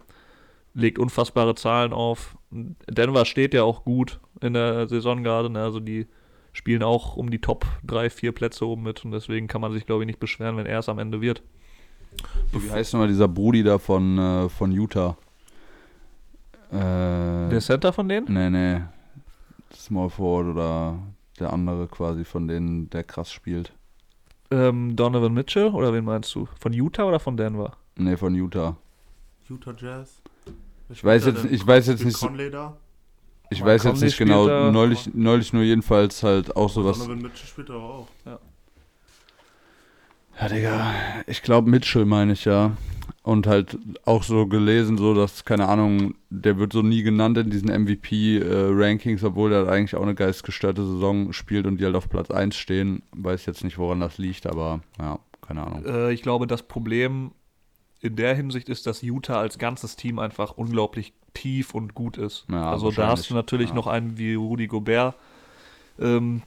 [0.74, 2.38] Legt unfassbare Zahlen auf.
[2.52, 5.50] Denver steht ja auch gut in der Saison gerade.
[5.50, 5.62] Ne?
[5.64, 6.08] Also die
[6.52, 9.04] spielen auch um die Top 3, 4 Plätze oben mit.
[9.06, 11.42] Und deswegen kann man sich, glaube ich, nicht beschweren, wenn er es am Ende wird.
[12.52, 15.18] Wie heißt nochmal dieser Brudi da von, äh, von Utah?
[16.72, 18.32] Äh, Der Center von denen?
[18.32, 18.82] nee, nee.
[19.74, 21.00] Small Forward oder
[21.40, 23.74] der andere quasi von denen, der krass spielt.
[24.52, 26.48] Ähm, Donovan Mitchell oder wen meinst du?
[26.60, 27.76] Von Utah oder von Denver?
[27.96, 28.78] Nee, von Utah.
[29.50, 30.22] Utah Jazz.
[30.90, 32.78] Ich weiß jetzt- ich weiß jetzt nicht Conley da.
[33.50, 36.98] Ich weiß jetzt nicht genau, neulich, neulich nur jedenfalls halt auch sowas.
[37.00, 38.08] Donovan Mitchell spielt aber auch.
[40.40, 40.94] Ja, Digga,
[41.28, 42.72] ich glaube Mitchell meine ich ja.
[43.26, 47.50] Und halt auch so gelesen, so dass, keine Ahnung, der wird so nie genannt in
[47.50, 52.30] diesen MVP-Rankings, obwohl er eigentlich auch eine geistgestörte Saison spielt und die halt auf Platz
[52.30, 53.02] 1 stehen.
[53.14, 55.86] Weiß jetzt nicht, woran das liegt, aber ja, keine Ahnung.
[55.86, 57.32] Äh, ich glaube, das Problem
[58.00, 62.46] in der Hinsicht ist, dass Utah als ganzes Team einfach unglaublich tief und gut ist.
[62.52, 63.76] Ja, also da hast du natürlich ja.
[63.76, 65.16] noch einen wie Rudy Gobert,
[66.00, 66.44] ähm,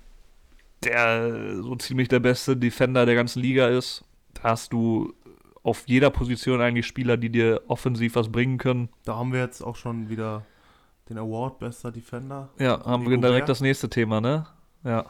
[0.85, 4.05] der so ziemlich der beste Defender der ganzen Liga ist.
[4.35, 5.13] Da hast du
[5.63, 8.89] auf jeder Position eigentlich Spieler, die dir offensiv was bringen können.
[9.05, 10.45] Da haben wir jetzt auch schon wieder
[11.09, 12.49] den Award Bester Defender.
[12.59, 14.47] Ja, haben wir direkt das nächste Thema, ne?
[14.85, 15.07] Ja,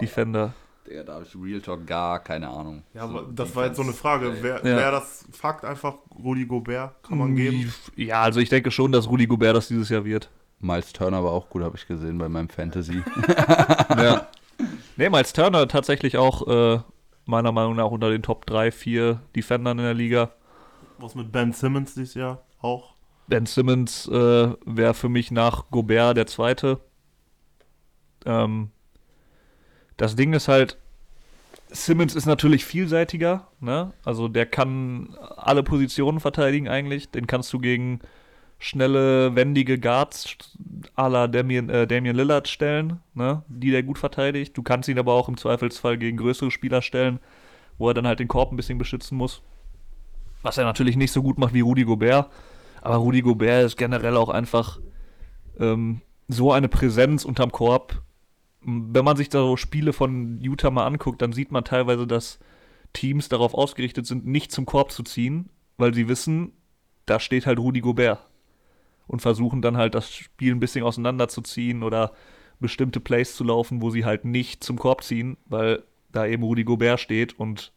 [0.00, 0.54] Defender.
[0.88, 2.82] Digga, da habe ich Real Talk gar keine Ahnung.
[2.92, 4.38] Ja, aber So das war jetzt so eine Frage.
[4.40, 4.62] Wer, Ja.
[4.76, 7.72] wer das Fakt einfach Rudi Gobert kann man geben?
[7.94, 10.28] Ja, also ich denke schon, dass Rudy Gobert das dieses Jahr wird.
[10.58, 13.02] Miles Turner war auch gut, habe ich gesehen bei meinem Fantasy.
[13.96, 14.26] Ja.
[14.96, 16.80] Nee, Miles Turner tatsächlich auch äh,
[17.24, 20.32] meiner Meinung nach unter den Top 3, 4 Defendern in der Liga.
[20.98, 22.94] Was mit Ben Simmons dieses Jahr auch?
[23.26, 26.80] Ben Simmons äh, wäre für mich nach Gobert der zweite.
[28.24, 28.70] Ähm,
[29.96, 30.78] das Ding ist halt,
[31.70, 33.92] Simmons ist natürlich vielseitiger, ne?
[34.04, 37.10] Also der kann alle Positionen verteidigen eigentlich.
[37.10, 38.00] Den kannst du gegen
[38.62, 40.36] schnelle, wendige Guards
[40.94, 43.42] à la Damian, äh, Damian Lillard stellen, ne?
[43.48, 44.56] die der gut verteidigt.
[44.56, 47.18] Du kannst ihn aber auch im Zweifelsfall gegen größere Spieler stellen,
[47.76, 49.42] wo er dann halt den Korb ein bisschen beschützen muss.
[50.42, 52.30] Was er natürlich nicht so gut macht wie Rudy Gobert.
[52.82, 54.78] Aber Rudy Gobert ist generell auch einfach
[55.58, 58.00] ähm, so eine Präsenz unterm Korb.
[58.60, 62.38] Wenn man sich da so Spiele von Utah mal anguckt, dann sieht man teilweise, dass
[62.92, 65.48] Teams darauf ausgerichtet sind, nicht zum Korb zu ziehen,
[65.78, 66.52] weil sie wissen,
[67.06, 68.20] da steht halt Rudy Gobert.
[69.06, 72.12] Und versuchen dann halt das Spiel ein bisschen auseinanderzuziehen oder
[72.60, 76.64] bestimmte Plays zu laufen, wo sie halt nicht zum Korb ziehen, weil da eben Rudy
[76.64, 77.72] Gobert steht und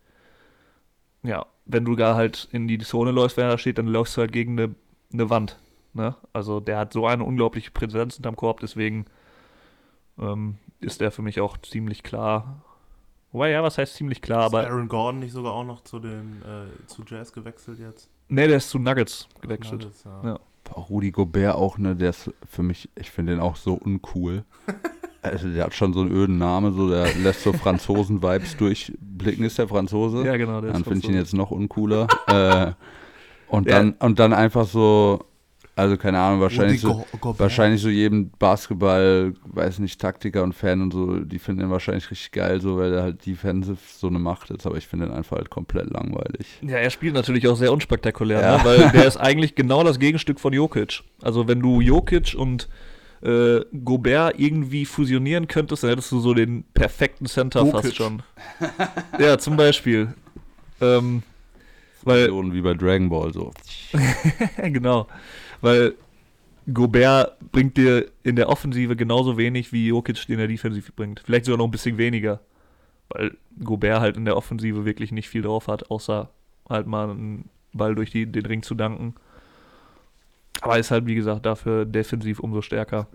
[1.24, 4.16] ja, wenn du da halt in die Zone läufst, wenn er da steht, dann läufst
[4.16, 4.76] du halt gegen eine,
[5.12, 5.58] eine Wand.
[5.94, 6.16] Ne?
[6.34, 9.06] Also der hat so eine unglaubliche Präsenz unterm Korb, deswegen
[10.20, 12.62] ähm, ist der für mich auch ziemlich klar.
[13.32, 14.68] Wobei, ja, was heißt ziemlich klar, ist aber.
[14.68, 18.10] Aaron Gordon nicht sogar auch noch zu den äh, zu Jazz gewechselt jetzt?
[18.28, 19.82] Ne, der ist zu Nuggets gewechselt.
[19.82, 20.22] Nuggets, ja.
[20.24, 20.40] Ja.
[20.76, 24.44] Rudi Gobert auch, ne, der ist für mich, ich finde den auch so uncool.
[25.22, 29.44] Also der hat schon so einen öden Namen, so der lässt so Franzosen-Vibes durchblicken.
[29.44, 30.24] Ist der Franzose?
[30.24, 30.62] Ja, genau.
[30.62, 32.06] Der Dann finde ich ihn jetzt noch uncooler.
[32.28, 32.74] äh,
[33.48, 33.78] und, Ja.
[33.80, 35.24] dann, und dann einfach so,
[35.78, 40.82] Also keine Ahnung, wahrscheinlich Rudy so, wahrscheinlich so jedem Basketball, weiß nicht, Taktiker und Fan
[40.82, 44.18] und so, die finden ihn wahrscheinlich richtig geil, so weil er halt defensive so eine
[44.20, 46.48] Macht ist, aber ich finde ihn einfach halt komplett langweilig.
[46.62, 48.58] Ja, er spielt natürlich auch sehr unspektakulär, Ja.
[48.58, 48.64] ne?
[48.64, 51.02] weil der ist eigentlich genau das Gegenstück von Jokic.
[51.22, 52.70] Also wenn du Jokic und
[53.22, 57.96] äh, Gobert irgendwie fusionieren könntest, dann hättest du so den perfekten Center fast Jokic.
[57.98, 58.24] schon.
[59.20, 60.14] ja, zum Beispiel.
[60.80, 61.22] Ähm,
[62.04, 63.52] weil, wie bei Dragon Ball so.
[64.58, 65.08] genau,
[65.62, 65.94] weil
[66.74, 71.22] Gobert bringt dir in der Offensive genauso wenig, wie Jokic in der Defensive bringt.
[71.24, 72.40] Vielleicht sogar noch ein bisschen weniger.
[73.10, 76.30] Weil Gobert halt in der Offensive wirklich nicht viel drauf hat, außer
[76.68, 79.14] halt mal einen Ball durch die, den Ring zu danken.
[80.62, 83.08] Aber ist halt, wie gesagt, dafür defensiv umso stärker.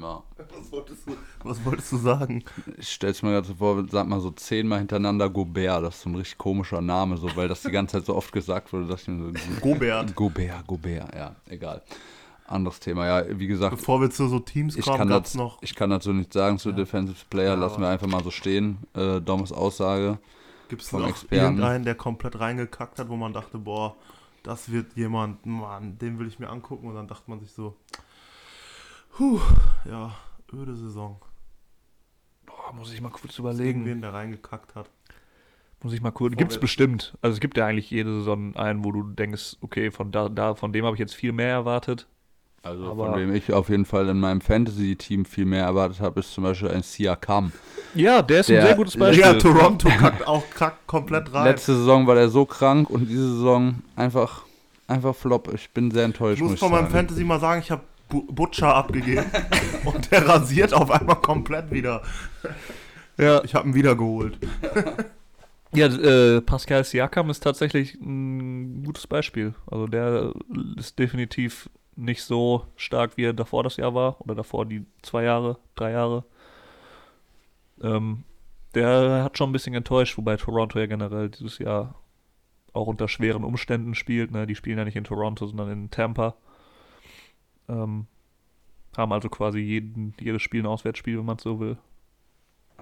[0.00, 0.22] Ja.
[0.36, 2.44] Was wolltest du, was wolltest du sagen?
[2.78, 6.10] Ich stell's mir gerade so vor, sag mal so zehnmal hintereinander Gobert, das ist so
[6.10, 9.02] ein richtig komischer Name, so, weil das die ganze Zeit so oft gesagt wurde, dass
[9.02, 10.14] ich mir so, Gobert.
[10.14, 11.82] Gobert, Gobert, ja, egal.
[12.46, 15.36] Anderes Thema, ja, wie gesagt, Bevor wir zu so Teams ich kommen, kann, gab's das,
[15.36, 15.58] noch.
[15.62, 18.78] ich kann dazu nichts sagen zu Defensive Player, Ja, lassen wir einfach mal so stehen.
[18.94, 20.18] Äh, Doms Aussage.
[20.68, 21.44] Gibt es noch Experten.
[21.44, 23.96] irgendeinen, der komplett reingekackt hat, wo man dachte, boah,
[24.42, 26.88] das wird jemand, Mann, den will ich mir angucken.
[26.88, 27.76] Und dann dachte man sich so,
[29.20, 29.38] puh,
[29.84, 30.12] ja,
[30.54, 31.20] öde Saison.
[32.46, 34.88] Boah, muss ich mal kurz Irgendwen, der reingekackt hat.
[35.82, 36.32] Muss ich mal kurz.
[36.32, 36.38] Vorwärts.
[36.38, 37.18] Gibt's bestimmt.
[37.20, 40.54] Also es gibt ja eigentlich jede Saison einen, wo du denkst, okay, von da, da
[40.54, 42.06] von dem habe ich jetzt viel mehr erwartet.
[42.62, 46.20] Also Aber- von dem ich auf jeden Fall in meinem Fantasy-Team viel mehr erwartet habe,
[46.20, 47.52] ist zum Beispiel ein Siakam.
[47.94, 49.22] Ja, der ist Der- ein sehr gutes Beispiel.
[49.24, 51.44] Ja, Toronto kackt auch kackt komplett rein.
[51.44, 54.44] Letzte Saison war der so krank und diese Saison einfach,
[54.86, 55.52] einfach flop.
[55.54, 56.88] Ich bin sehr ich enttäuscht, muss muss ich von meinem.
[56.90, 59.24] Fantasy mal sagen, ich habe Butcher abgegeben.
[59.84, 62.02] und der rasiert auf einmal komplett wieder.
[63.16, 64.38] ja, Ich habe ihn wiedergeholt.
[65.72, 69.54] ja äh, Pascal Siakam ist tatsächlich ein gutes Beispiel.
[69.70, 70.32] Also der
[70.76, 74.20] ist definitiv nicht so stark, wie er davor das Jahr war.
[74.20, 76.24] Oder davor die zwei Jahre, drei Jahre.
[77.82, 78.24] Ähm,
[78.74, 81.96] der hat schon ein bisschen enttäuscht, wobei Toronto ja generell dieses Jahr
[82.72, 84.30] auch unter schweren Umständen spielt.
[84.30, 84.46] Ne?
[84.46, 86.36] Die spielen ja nicht in Toronto, sondern in Tampa.
[87.70, 88.06] Ähm,
[88.96, 91.76] haben also quasi jeden, jedes Spiel ein Auswärtsspiel, wenn man es so will.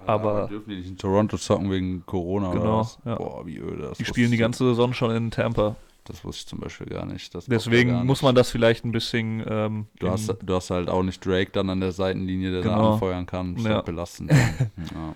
[0.05, 2.97] aber- dürfen die nicht in Toronto zocken wegen Corona oder Genau, was?
[3.05, 3.15] ja.
[3.15, 3.83] Boah, wie öde.
[3.89, 5.75] Das Die spielen die ganze Saison schon in Tampa.
[6.05, 7.35] Das wusste ich zum Beispiel gar nicht.
[7.35, 8.23] Das Deswegen gar muss nicht.
[8.23, 9.43] man das vielleicht ein bisschen.
[9.47, 12.69] Ähm, Du hast, du hast halt auch nicht Drake dann an der Seitenlinie, der da
[12.75, 12.93] Genau.
[12.93, 13.53] anfeuern kann.
[13.53, 13.75] Das ist Ja.
[13.75, 14.31] halt belastend.
[14.95, 15.15] ja.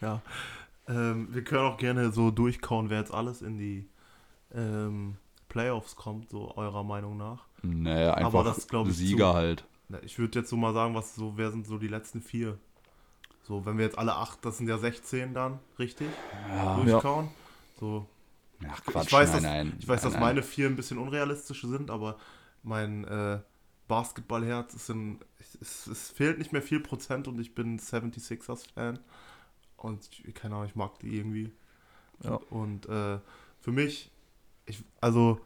[0.00, 0.22] Ja.
[0.88, 3.86] Ähm, wir können auch gerne so durchkauen, wer jetzt alles in die
[4.54, 5.16] ähm,
[5.52, 7.44] Playoffs kommt, so eurer Meinung nach.
[7.62, 9.36] Nee, einfach das glaub ich Sieger zu.
[9.36, 9.64] halt.
[10.02, 12.58] Ich würde jetzt so mal sagen, was so, wer sind so die letzten vier?
[13.42, 16.08] So, wenn wir jetzt alle acht, das sind ja 16 dann, richtig?
[16.48, 17.28] Ja, Durchkauen.
[17.78, 18.06] So,
[18.66, 19.76] Ach, Quatsch, ich weiß, nein, dass, nein.
[19.78, 20.22] ich weiß, nein, dass nein.
[20.22, 22.16] meine vier ein bisschen unrealistisch sind, aber
[22.62, 23.40] mein äh,
[23.88, 25.18] Basketballherz ist in.
[25.60, 29.00] Es, es fehlt nicht mehr viel Prozent und ich bin 76ers-Fan.
[29.76, 31.52] Und ich, keine Ahnung, ich mag die irgendwie.
[32.22, 32.36] Ja.
[32.48, 33.18] Und äh,
[33.60, 34.11] für mich,
[34.66, 35.40] ich, also,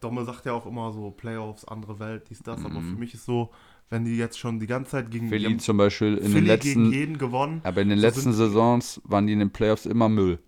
[0.00, 2.92] Domme sagt ja auch immer so Playoffs, andere Welt, dies, das, aber Mhm.
[2.92, 3.50] für mich ist so,
[3.90, 6.60] wenn die jetzt schon die ganze Zeit gegen, Philly haben zum Beispiel in Philly den
[6.60, 9.84] gegen letzten, jeden gewonnen aber in den So letzten Saisons waren die in den Playoffs
[9.86, 10.38] immer Müll.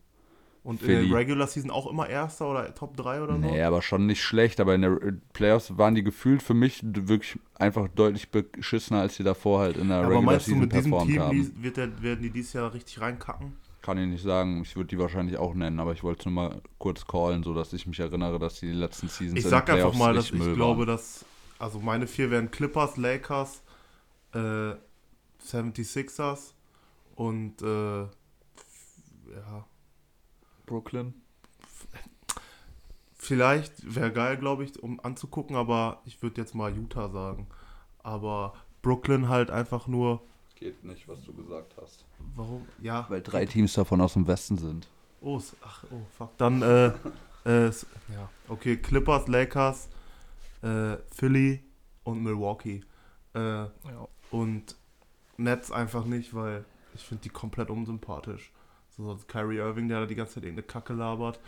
[0.64, 1.08] und in Philly.
[1.08, 3.40] der Regular Season auch immer Erster oder Top 3 oder so.
[3.40, 6.80] Nee, aber schon nicht schlecht, aber in der äh, Playoffs waren die gefühlt für mich
[6.84, 10.60] wirklich einfach deutlich beschissener, als die davor halt in der aber Regular meinst du, Season
[10.60, 11.62] mit diesem performt Team haben.
[11.62, 13.52] wird der, werden die dieses Jahr richtig reinkacken?
[13.82, 14.62] Kann ich nicht sagen.
[14.62, 17.72] Ich würde die wahrscheinlich auch nennen, aber ich wollte es nur mal kurz callen, sodass
[17.72, 20.34] ich mich erinnere, dass die, die letzten Seasons Ich sag einfach Playoffs mal, dass ich
[20.34, 20.86] Müll glaube, waren.
[20.86, 21.24] dass.
[21.58, 23.62] Also meine vier wären Clippers, Lakers,
[24.34, 24.74] äh,
[25.44, 26.54] 76ers
[27.16, 29.66] und äh, ja,
[30.66, 31.14] Brooklyn.
[33.14, 37.48] vielleicht wäre geil, glaube ich, um anzugucken, aber ich würde jetzt mal Utah sagen.
[38.02, 40.22] Aber Brooklyn halt einfach nur.
[40.62, 42.04] Geht nicht, was du gesagt hast.
[42.36, 42.68] Warum?
[42.80, 43.04] Ja.
[43.08, 44.86] Weil drei Teams davon aus dem Westen sind.
[45.20, 46.36] Oh, ach, oh, fuck.
[46.38, 46.86] Dann, äh,
[47.44, 48.30] äh, ja.
[48.46, 49.88] Okay, Clippers, Lakers,
[50.62, 51.64] äh, Philly
[52.04, 52.84] und Milwaukee.
[53.34, 53.70] Äh, Ja.
[54.30, 54.76] und
[55.36, 58.52] Nets einfach nicht, weil ich finde die komplett unsympathisch.
[58.96, 61.40] So, so Kyrie Irving, der da die ganze Zeit irgendeine Kacke labert.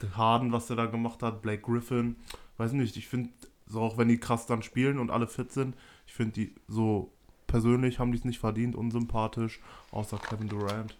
[0.00, 2.16] Der Harden, was der da gemacht hat, Blake Griffin.
[2.56, 3.28] Weiß nicht, ich finde,
[3.66, 7.12] so auch wenn die krass dann spielen und alle fit sind, ich finde die so
[7.52, 9.60] persönlich haben die es nicht verdient, unsympathisch,
[9.90, 10.96] außer Kevin Durant.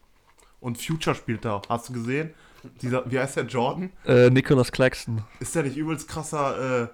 [0.61, 1.62] Und Future spielt da.
[1.67, 2.35] Hast du gesehen?
[2.83, 3.91] Dieser, wie heißt der Jordan?
[4.05, 5.25] Äh, Nicholas Claxton.
[5.41, 6.88] Ist der nicht übelst krasser äh,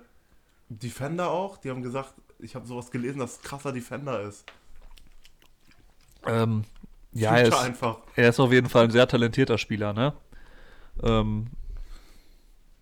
[0.68, 1.58] Defender auch?
[1.58, 4.44] Die haben gesagt, ich habe sowas gelesen, dass krasser Defender ist.
[6.24, 6.62] Ähm,
[7.12, 7.98] ja, er Future ist, einfach.
[8.14, 10.14] er ist auf jeden Fall ein sehr talentierter Spieler, ne?
[11.02, 11.48] Ähm,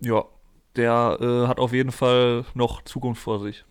[0.00, 0.24] ja,
[0.76, 3.64] der äh, hat auf jeden Fall noch Zukunft vor sich.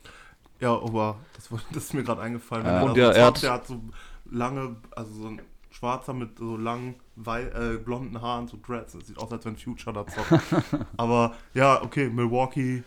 [0.66, 2.66] Ja, aber das, war- das ist mir gerade eingefallen.
[2.66, 2.82] Ja.
[2.82, 3.82] Wenn Und der- so er hat- der hat so
[4.30, 8.94] lange, also so ein Schwarzer mit so langen, wei äh, blonden Haaren, so Dreads.
[8.94, 10.44] Das sieht aus, als wenn Future da zockt.
[10.98, 12.84] aber ja, okay, Milwaukee,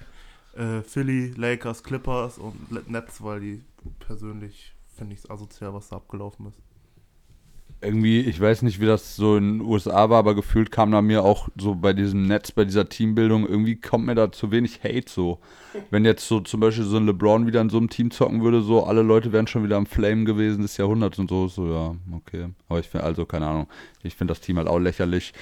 [0.57, 3.65] äh, Philly, Lakers, Clippers und Nets, weil die
[4.01, 6.59] persönlich finde ich es asozial, was da abgelaufen ist.
[7.81, 11.01] Irgendwie, ich weiß nicht, wie das so in den USA war, aber gefühlt kam da
[11.01, 14.83] mir auch so bei diesem Netz, bei dieser Teambildung, irgendwie kommt mir da zu wenig
[14.83, 15.39] Hate so.
[15.91, 18.63] Wenn jetzt so zum Beispiel so ein LeBron wieder in so einem Team zocken würde,
[18.63, 21.95] so alle Leute wären schon wieder am Flame gewesen des Jahrhunderts und so, so ja,
[22.17, 22.49] okay.
[22.69, 23.69] Aber ich finde, also keine Ahnung,
[24.03, 25.33] ich finde das Team halt auch lächerlich.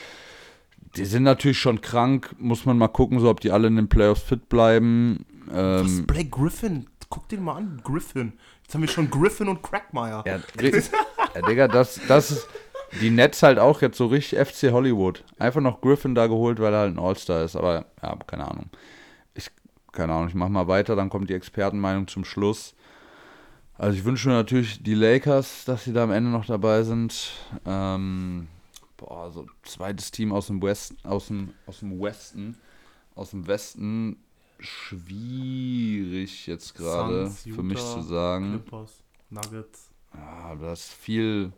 [0.97, 3.89] Die sind natürlich schon krank, muss man mal gucken, so ob die alle in den
[3.89, 5.25] Playoffs fit bleiben.
[5.47, 6.87] Was Ähm, Blake Griffin?
[7.09, 8.33] Guck den mal an, Griffin.
[8.63, 10.25] Jetzt haben wir schon Griffin und Crackmeyer.
[10.27, 10.41] Ja,
[11.37, 12.49] ja Digga, das, das ist
[13.01, 15.25] die Nets halt auch jetzt so richtig FC Hollywood.
[15.39, 17.57] Einfach noch Griffin da geholt, weil er halt ein All-Star ist.
[17.57, 18.71] Aber ja, keine Ahnung.
[19.35, 19.51] Ich,
[19.93, 22.75] keine Ahnung, ich mach mal weiter, dann kommt die Expertenmeinung zum Schluss.
[23.75, 27.33] Also ich wünsche mir natürlich die Lakers, dass sie da am Ende noch dabei sind.
[27.67, 28.49] Ähm,
[28.97, 32.57] boah, so zweites Team aus dem Westen, aus dem, aus dem Westen,
[33.15, 34.17] aus dem Westen.
[34.59, 38.63] Schwierig jetzt gerade für mich zu sagen.
[38.63, 39.91] Clippers, Nuggets.
[40.17, 41.53] Ja, da ist viel,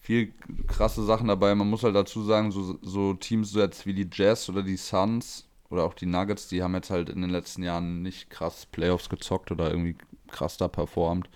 [0.00, 0.32] viel
[0.66, 1.54] krasse Sachen dabei.
[1.54, 4.76] Man muss halt dazu sagen, so, so Teams so jetzt wie die Jazz oder die
[4.76, 8.66] Suns oder auch die Nuggets, die haben jetzt halt in den letzten Jahren nicht krass
[8.66, 9.96] Playoffs gezockt oder irgendwie
[10.28, 11.28] krass da performt.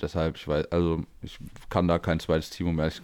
[0.00, 3.02] Deshalb, ich weiß, also ich kann da kein zweites Team, um ehrlich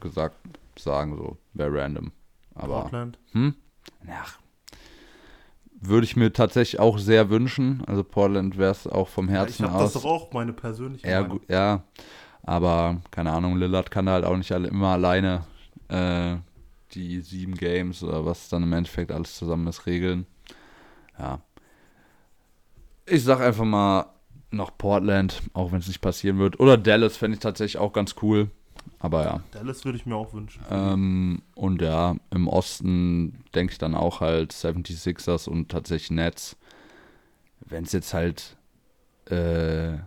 [0.00, 0.36] gesagt
[0.78, 2.12] sagen, so wäre random.
[2.54, 3.18] Aber Portland.
[3.32, 3.54] hm?
[4.10, 4.38] Ach,
[5.80, 7.82] würde ich mir tatsächlich auch sehr wünschen.
[7.86, 10.02] Also Portland wäre es auch vom Ja, ich Herzen habe das aus.
[10.02, 11.40] doch auch meine persönliche Ja, Meinung.
[11.48, 11.84] ja,
[12.42, 15.44] aber keine Ahnung, Lillard kann halt auch nicht alle, immer alleine
[15.88, 16.36] äh,
[16.92, 20.26] die sieben Games oder was dann im Endeffekt alles zusammen ist, regeln.
[21.18, 21.40] Ja.
[23.06, 24.06] Ich sag einfach mal
[24.50, 26.60] noch Portland, auch wenn es nicht passieren wird.
[26.60, 28.50] Oder Dallas fände ich tatsächlich auch ganz cool.
[28.98, 29.40] Aber ja.
[29.52, 30.62] Dallas würde ich mir auch wünschen.
[30.70, 36.56] Ähm, und ja, im Osten denke ich dann auch halt 76ers und tatsächlich Nets.
[37.60, 38.56] Wenn es jetzt halt,
[39.26, 39.98] äh,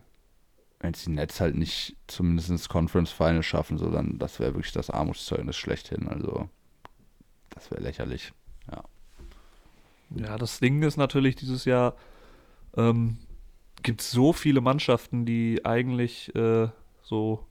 [0.80, 4.56] wenn es die Nets halt nicht zumindest ins Conference Final schaffen, so dann, das wäre
[4.56, 6.08] wirklich das Armutszeugnis schlechthin.
[6.08, 6.50] Also,
[7.52, 8.34] das wäre lächerlich.
[10.16, 11.96] Ja, das Ding ist natürlich dieses Jahr,
[12.76, 13.18] ähm,
[13.82, 16.68] gibt es so viele Mannschaften, die eigentlich äh,
[17.02, 17.46] so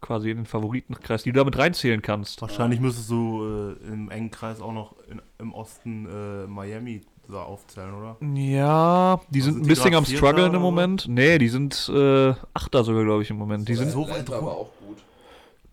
[0.00, 2.40] quasi in den Favoritenkreis, die du damit reinzählen kannst.
[2.42, 7.42] Wahrscheinlich müsstest du äh, im engen Kreis auch noch in, im Osten äh, Miami da
[7.42, 8.16] aufzählen, oder?
[8.34, 10.62] Ja, die Also sind sind ein die bisschen am struggeln im?
[10.62, 11.08] Moment.
[11.08, 13.68] Nee, die sind äh, Achter sogar, glaube ich, im Moment.
[13.68, 14.46] Die sind, so weit rum.
[14.46, 14.98] auch gut.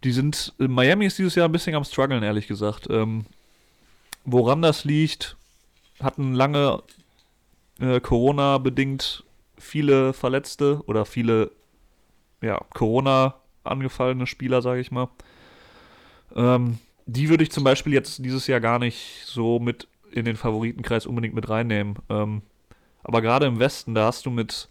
[0.04, 2.88] die sind, äh, Miami ist dieses Jahr ein bisschen am struggeln, ehrlich gesagt.
[2.90, 3.26] Ähm,
[4.26, 5.38] woran das liegt,
[6.02, 6.82] hatten lange
[7.80, 9.24] äh, Corona-bedingt
[9.58, 11.52] viele Verletzte oder viele
[12.42, 15.10] ja, Corona angefallene Spieler, sage ich mal.
[16.36, 20.36] Ähm, die würde ich zum Beispiel jetzt dieses Jahr gar nicht so mit in den
[20.36, 21.96] Favoritenkreis unbedingt mit reinnehmen.
[22.10, 22.42] Ähm,
[23.04, 24.70] aber gerade im Westen, da hast du mit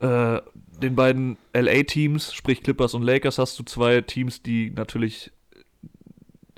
[0.00, 0.40] äh,
[0.80, 5.32] den beiden LA-Teams, sprich Clippers und Lakers, hast du zwei Teams, die natürlich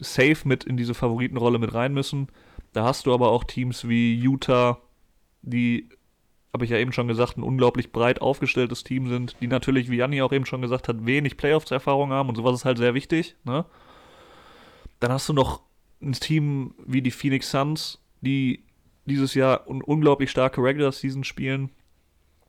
[0.00, 2.28] safe mit in diese Favoritenrolle mit rein müssen.
[2.72, 4.80] Da hast du aber auch Teams wie Utah,
[5.42, 5.88] die,
[6.52, 9.96] habe ich ja eben schon gesagt, ein unglaublich breit aufgestelltes Team sind, die natürlich, wie
[9.96, 13.36] Janni auch eben schon gesagt hat, wenig Playoffs-Erfahrung haben und sowas ist halt sehr wichtig.
[13.44, 13.64] Ne?
[15.00, 15.60] Dann hast du noch
[16.00, 18.64] ein Team wie die Phoenix Suns, die
[19.04, 21.70] dieses Jahr un unglaublich starke Regular Season spielen,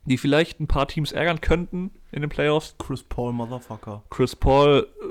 [0.06, 2.76] die vielleicht ein paar Teams ärgern könnten in den Playoffs.
[2.80, 4.04] Chris Paul, Motherfucker.
[4.10, 5.06] Chris Paul, äh,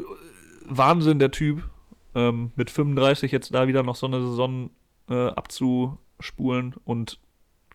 [0.65, 1.69] Wahnsinn der Typ.
[2.15, 4.71] Ähm, mit 35 jetzt da wieder noch so eine Saison
[5.11, 7.21] äh, abzuspulen und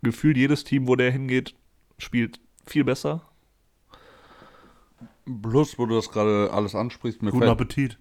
[0.04, 1.56] gefühlt jedes Team, wo der hingeht,
[1.98, 3.22] spielt viel besser.
[5.42, 7.98] Plus, wo du das gerade alles ansprichst, mir Guten fällt, Appetit.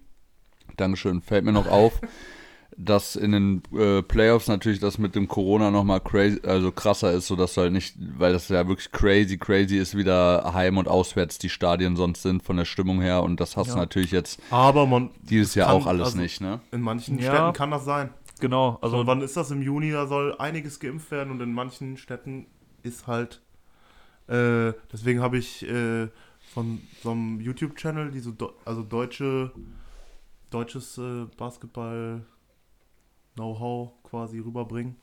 [0.77, 1.21] Dankeschön.
[1.21, 2.01] Fällt mir noch auf,
[2.75, 7.27] dass in den äh, Playoffs natürlich das mit dem Corona nochmal crazy, also krasser ist,
[7.27, 11.37] sodass du halt nicht, weil das ja wirklich crazy, crazy ist, wieder heim und auswärts
[11.37, 13.79] die Stadien sonst sind von der Stimmung her und das hast du Ja.
[13.81, 16.59] natürlich jetzt Aber man, dieses Jahr kann- auch alles also- nicht, ne?
[16.71, 17.31] in manchen Ja.
[17.35, 18.09] Städten kann das sein.
[18.39, 19.91] Genau, Also also wann ist das im Juni?
[19.91, 22.47] Da soll einiges geimpft werden und in manchen Städten
[22.81, 23.41] ist halt.
[24.27, 26.07] Äh, deswegen habe ich äh,
[26.53, 29.51] von so einem YouTube-Channel, die so do, also deutsche,
[30.49, 34.97] deutsches äh, Basketball-Know-how quasi rüberbringen.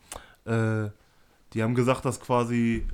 [0.45, 0.89] Äh,
[1.53, 2.85] die haben gesagt, dass quasi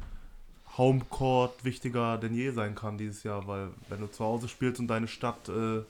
[0.78, 4.88] Homecourt wichtiger denn je sein kann dieses Jahr, weil wenn du zu Hause spielst und
[4.88, 5.82] deine Stadt äh,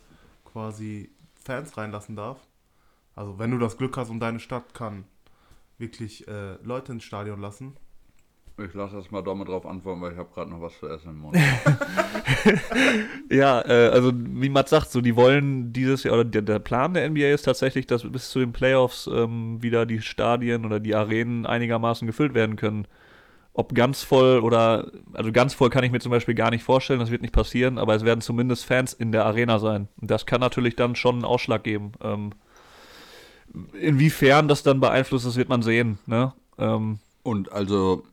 [0.46, 1.10] quasi
[1.44, 2.38] Fans reinlassen darf,
[3.18, 5.06] also wenn du das Glück hast und deine Stadt kann
[5.80, 7.76] wirklich äh, Leute ins Stadion lassen.
[8.60, 11.10] Ich lasse das mal damit drauf antworten, weil ich habe gerade noch was zu essen
[11.10, 11.38] im Mund.
[13.30, 16.94] Ja, äh, also wie Matt sagt, so die wollen dieses Jahr, oder der, der Plan
[16.94, 20.96] der NBA ist tatsächlich, dass bis zu den Playoffs ähm, wieder die Stadien oder die
[20.96, 22.88] Arenen einigermaßen gefüllt werden können.
[23.54, 27.00] Ob ganz voll oder, also ganz voll kann ich mir zum Beispiel gar nicht vorstellen,
[27.02, 29.90] das wird nicht passieren, aber es werden zumindest Fans in der Arena sein.
[30.00, 31.92] Und das kann natürlich dann schon einen Ausschlag geben.
[32.02, 32.32] Ähm,
[33.80, 36.00] inwiefern das dann beeinflusst, das wird man sehen.
[36.06, 36.34] Ne?
[36.58, 38.04] Ähm, Und also,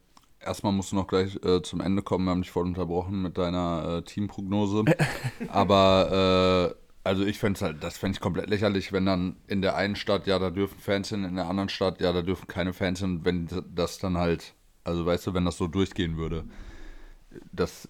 [0.40, 2.26] erstmal musst du noch gleich äh, zum Ende kommen.
[2.26, 4.84] Wir haben dich voll unterbrochen mit deiner äh, Teamprognose.
[5.48, 9.76] Aber, äh, also ich fände halt, das fände ich komplett lächerlich, wenn dann in der
[9.76, 12.72] einen Stadt, ja, da dürfen Fans hin, in der anderen Stadt, ja, da dürfen keine
[12.72, 16.44] Fans hin, wenn das dann halt, also weißt du, wenn das so durchgehen würde.
[17.52, 17.88] Das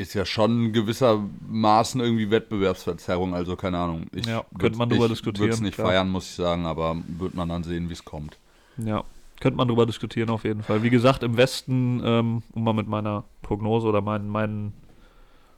[0.00, 4.06] ist ja schon gewissermaßen irgendwie Wettbewerbsverzerrung, also keine Ahnung.
[4.12, 5.88] Ich Ja, könnte man drüber ich diskutieren, würde es nicht klar.
[5.88, 8.38] feiern, muss ich sagen, aber wird man dann sehen, wie es kommt.
[8.76, 9.04] Ja,
[9.40, 10.82] könnte man drüber diskutieren auf jeden Fall.
[10.82, 14.72] Wie gesagt, im Westen, ähm, um mal mit meiner Prognose oder meinen, meinen,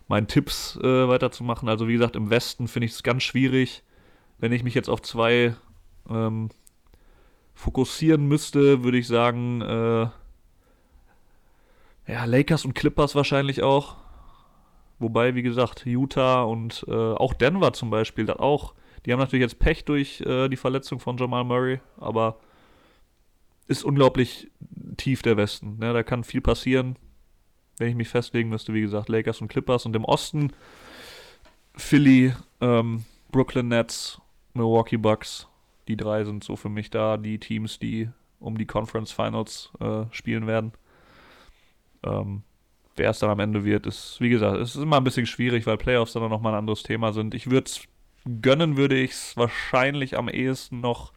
[0.09, 3.83] meinen Tipps äh, weiterzumachen, also wie gesagt, im Westen finde ich es ganz schwierig,
[4.39, 5.55] wenn ich mich jetzt auf zwei
[6.09, 6.51] ähm,
[7.55, 10.07] fokussieren müsste, würde ich sagen, äh,
[12.07, 13.97] ja, Lakers und Clippers wahrscheinlich auch.
[15.03, 18.75] Wobei, wie gesagt, Utah und äh, auch Denver zum Beispiel, das auch.
[19.05, 22.39] Die haben natürlich jetzt Pech durch äh, die Verletzung von Jamal Murray, aber
[23.67, 24.51] ist unglaublich
[24.97, 25.79] tief der Westen.
[25.79, 25.93] Ne?
[25.93, 26.97] Da kann viel passieren,
[27.79, 28.75] wenn ich mich festlegen müsste.
[28.75, 29.87] Wie gesagt, Lakers und Clippers.
[29.87, 30.53] Und im Osten
[31.75, 34.21] Philly, ähm, Brooklyn Nets,
[34.55, 35.49] Milwaukee Bucks.
[35.89, 40.05] Die drei sind so für mich da die Teams, die um die Conference Finals äh,
[40.11, 40.73] spielen werden.
[42.05, 42.43] Ähm,
[42.97, 45.67] wer es dann am Ende wird, ist, wie gesagt, es ist immer ein bisschen schwierig,
[45.67, 47.35] weil Playoffs dann noch mal ein anderes Thema sind.
[47.35, 47.83] Ich würde es
[48.43, 51.13] gönnen, würde ich es wahrscheinlich am ehesten noch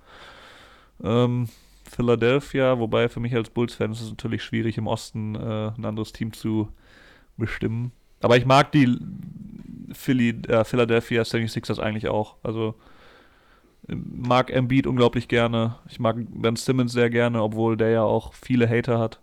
[1.03, 1.49] ähm,
[1.89, 6.13] Philadelphia, wobei für mich als Bulls-Fan ist es natürlich schwierig, im Osten äh, ein anderes
[6.13, 6.69] Team zu
[7.37, 7.91] bestimmen.
[8.21, 8.97] Aber ich mag die
[9.91, 12.37] Philly, äh, Philadelphia 76ers eigentlich auch.
[12.43, 12.75] Also
[13.87, 15.75] mag Embiid unglaublich gerne.
[15.87, 19.19] Ich mag Ben Simmons sehr gerne, obwohl der ja auch viele Hater hat.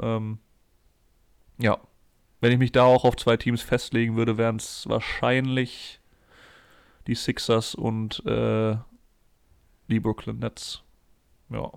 [0.00, 0.38] Ähm,
[1.58, 1.78] ja,
[2.40, 6.00] wenn ich mich da auch auf zwei Teams festlegen würde, wären es wahrscheinlich
[7.06, 8.76] die Sixers und äh,
[9.88, 10.82] die Brooklyn Nets.
[11.48, 11.70] Ja.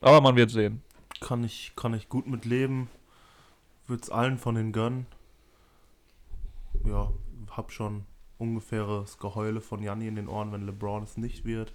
[0.00, 0.82] Aber man wird sehen.
[1.20, 2.88] Kann ich, kann ich gut mit leben.
[3.86, 5.06] Würde es allen von den gönnen.
[6.84, 7.12] Ja,
[7.50, 8.04] hab schon
[8.38, 11.72] ungefähres Geheule von Janni in den Ohren, wenn LeBron es nicht wird.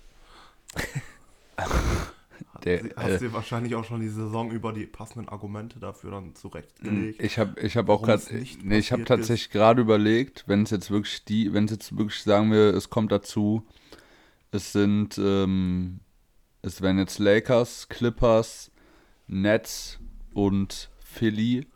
[2.63, 6.35] Der, Hast äh, dir wahrscheinlich auch schon die Saison über die passenden Argumente dafür dann
[6.35, 7.21] zurechtgelegt.
[7.21, 8.23] Ich habe ich hab auch gerade,
[8.63, 12.21] nee, ich habe tatsächlich gerade überlegt, wenn es jetzt wirklich die, wenn es jetzt wirklich
[12.21, 13.65] sagen wir, es kommt dazu,
[14.51, 15.99] es sind, ähm,
[16.61, 18.71] es werden jetzt Lakers, Clippers,
[19.27, 19.99] Nets
[20.33, 21.67] und Philly.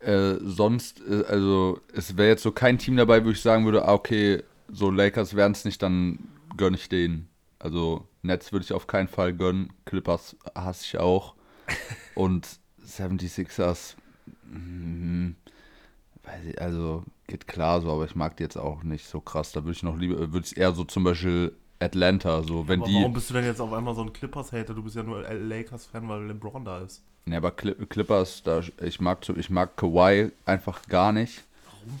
[0.00, 3.86] Äh, sonst, äh, also es wäre jetzt so kein Team dabei, wo ich sagen würde,
[3.86, 6.18] ah, okay, so Lakers werden es nicht, dann
[6.56, 7.28] gönne ich denen.
[7.58, 11.34] Also Nets würde ich auf keinen Fall gönnen, Clippers hasse ich auch.
[12.14, 12.46] Und
[12.84, 13.96] 76ers,
[14.44, 15.30] mm,
[16.44, 19.52] ich, also geht klar so, aber ich mag die jetzt auch nicht so krass.
[19.52, 22.88] Da würde ich noch lieber, würde ich eher so zum Beispiel Atlanta, so wenn Aber
[22.88, 22.96] die.
[22.96, 24.74] warum bist du denn jetzt auf einmal so ein Clippers-Hater?
[24.74, 27.02] Du bist ja nur Lakers-Fan, weil LeBron da ist.
[27.26, 31.42] Ne, aber Cli Clippers, da, ich mag ich mag Kawhi einfach gar nicht.
[31.64, 32.00] Warum?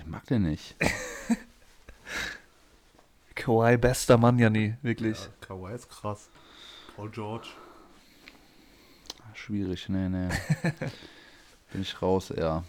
[0.00, 0.76] Ich mag den nicht.
[3.34, 5.18] Kawhi, bester Mann, ja nie, wirklich.
[5.24, 6.30] Ja, Kawhi ist krass.
[6.96, 7.48] Paul George.
[9.34, 10.28] Schwierig, nee, nee.
[11.72, 12.64] Bin ich raus, eher.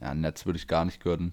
[0.00, 1.32] Ja, Netz würde ich gar nicht gönnen.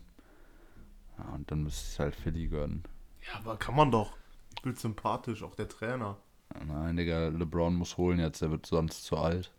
[1.17, 2.83] Ja, und dann müsste ich halt Philly gönnen.
[3.27, 4.15] Ja, aber kann man doch.
[4.59, 6.17] Spielt sympathisch, auch der Trainer.
[6.65, 9.51] Nein, Digga, LeBron muss holen jetzt, der wird sonst zu alt.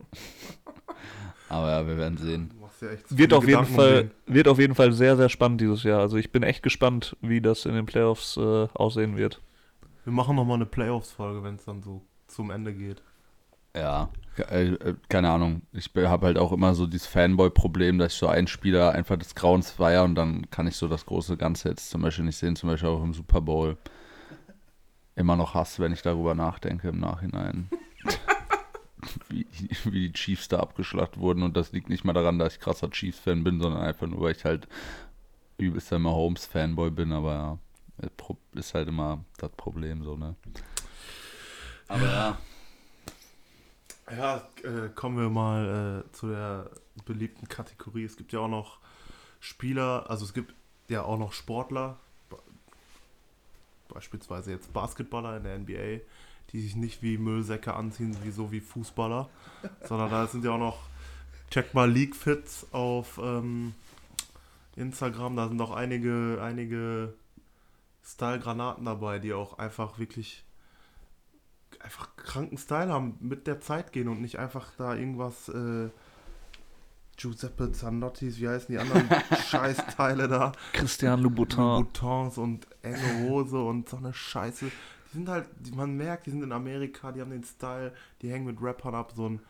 [1.48, 2.52] Aber ja, wir werden sehen.
[2.80, 5.60] Ja echt Wird auf, jeden Gedanken um Fall, wird auf jeden Fall sehr, sehr spannend
[5.60, 6.00] dieses Jahr.
[6.00, 9.40] Also ich bin echt gespannt, wie das in den Playoffs äh, aussehen wird.
[10.04, 13.02] Wir machen nochmal eine Playoffs-Folge, wenn es dann so zum Ende geht.
[13.76, 14.08] Ja,
[14.50, 15.62] äh, äh, keine Ahnung.
[15.72, 19.34] Ich habe halt auch immer so dieses Fanboy-Problem, dass ich so einen Spieler einfach des
[19.34, 22.56] Grauens feier und dann kann ich so das große Ganze jetzt zum Beispiel nicht sehen,
[22.56, 23.76] zum Beispiel auch im Super Bowl.
[25.14, 27.68] Immer noch Hass, wenn ich darüber nachdenke im Nachhinein.
[29.28, 29.46] Wie,
[29.84, 32.90] wie die Chiefs da abgeschlachtet wurden und das liegt nicht mal daran, dass ich krasser
[32.90, 34.68] Chiefs-Fan bin, sondern einfach nur, weil ich halt
[35.58, 37.58] übelster Mahomes-Fanboy bin, aber
[38.00, 38.08] ja,
[38.54, 40.36] ist halt immer das Problem so, ne?
[41.88, 42.38] Aber ja.
[44.10, 46.70] Ja, äh, kommen wir mal äh, zu der
[47.04, 48.04] beliebten Kategorie.
[48.04, 48.78] Es gibt ja auch noch
[49.40, 50.54] Spieler, also es gibt
[50.88, 51.98] ja auch noch Sportler.
[53.88, 56.04] beispielsweise jetzt Basketballer in der NBA,
[56.52, 59.28] die sich nicht wie Müllsäcke anziehen, wie so wie Fußballer,
[59.82, 60.78] sondern da sind ja auch noch,
[61.50, 63.74] check mal League Fits auf ähm,
[64.76, 67.14] Instagram, da sind auch einige, einige
[68.04, 70.44] Style-Granaten dabei, die auch einfach wirklich
[71.80, 75.90] einfach kranken Style haben, mit der Zeit gehen und nicht einfach da irgendwas äh,
[77.16, 79.08] Giuseppe Zanottis, wie heißen die anderen
[79.50, 80.52] Scheißteile da?
[80.72, 81.58] Christian Louboutin.
[81.58, 84.70] Louboutins und enge Hose und so eine Scheiße.
[85.12, 87.92] Die sind halt, die, man merkt, die sind in Amerika, die haben den Style,
[88.22, 89.40] die hängen mit Rappern ab, so ein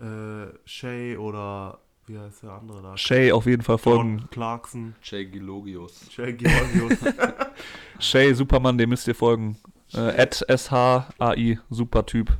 [0.00, 2.96] äh, Shay oder wie heißt der andere da?
[2.96, 4.18] Shay auf jeden Fall folgen.
[4.18, 6.10] John Clarkson, Jay Gilogius.
[6.10, 6.98] Shay Georgios.
[7.98, 9.56] Shay Superman, dem müsst ihr folgen.
[9.94, 12.32] Äh, at SHAI, super Typ.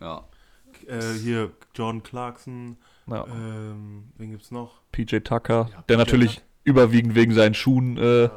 [0.00, 0.24] Ja.
[0.86, 3.24] äh, hier John Clarkson, Ja.
[3.26, 4.80] ähm, wen gibt's noch?
[4.92, 6.46] PJ Tucker, Ja, der PJ natürlich Tucker.
[6.64, 8.28] überwiegend wegen seinen Schuhen äh,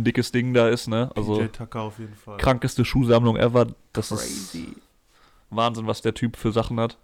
[0.00, 1.10] ein dickes Ding da ist, ne?
[1.14, 2.36] Also PJ Tucker auf jeden Fall.
[2.38, 3.66] krankeste Schuhsammlung ever.
[3.92, 4.62] Das Crazy.
[4.62, 4.76] ist
[5.50, 6.98] Wahnsinn, was der Typ für Sachen hat.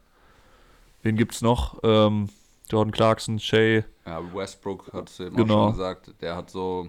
[1.02, 1.78] Wen gibt's noch?
[1.82, 2.28] Ähm,
[2.68, 3.84] Jordan Clarkson, Shay.
[4.06, 5.54] Ja, Westbrook hat es eben Genau.
[5.54, 6.14] auch schon gesagt.
[6.20, 6.88] Der hat so,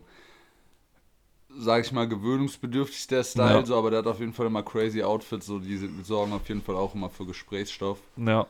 [1.50, 3.66] sag ich mal, gewöhnungsbedürftig der Style, Ja.
[3.66, 6.62] so, aber der hat auf jeden Fall immer crazy Outfits, so die sorgen auf jeden
[6.62, 8.00] Fall auch immer für Gesprächsstoff.
[8.18, 8.46] Ja,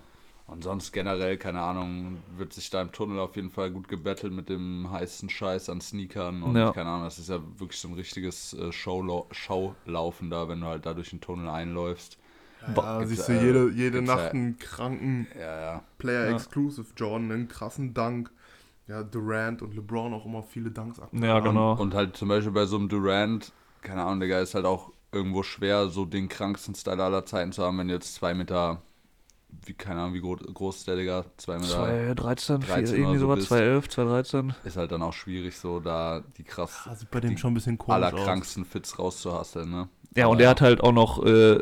[0.51, 4.33] Und sonst generell, keine Ahnung, wird sich da im Tunnel auf jeden Fall gut gebettelt
[4.33, 6.71] mit dem heißen Scheiß an Sneakern und Ja.
[6.73, 10.67] keine Ahnung, das ist ja wirklich so ein richtiges äh, Showlau Schaulaufen da, wenn du
[10.67, 12.17] halt da durch den Tunnel einläufst.
[12.61, 15.83] Ja, Gibt's, siehst du äh, jede, jede Nacht einen kranken Ja, ja.
[15.97, 16.35] Player Ja.
[16.35, 18.31] Exclusive Jordan, einen krassen Dank.
[18.87, 21.11] Ja, Durant und LeBron auch immer viele Danks ab.
[21.13, 21.73] ja genau.
[21.75, 25.43] Und halt zum Beispiel bei so einem Durant, keine Ahnung, Digga, ist halt auch irgendwo
[25.43, 28.81] schwer, so den kranksten Style aller Zeiten zu haben, wenn du jetzt zwei Meter,
[29.65, 31.25] wie, keine Ahnung, wie groß, groß ist der, Digga?
[31.37, 31.67] Zwei Meter.
[31.67, 33.47] 2013, 13 irgendwie so sowas, bist.
[33.49, 34.53] 2011, 2013.
[34.63, 37.53] Ist halt dann auch schwierig, so da die krass Ah, sieht bei dem schon ein
[37.55, 38.13] bisschen komisch aus.
[38.13, 39.87] allerkranksten Fits rauszuhasseln, ne?
[40.15, 41.59] Ja, und Aber der hat halt auch noch äh,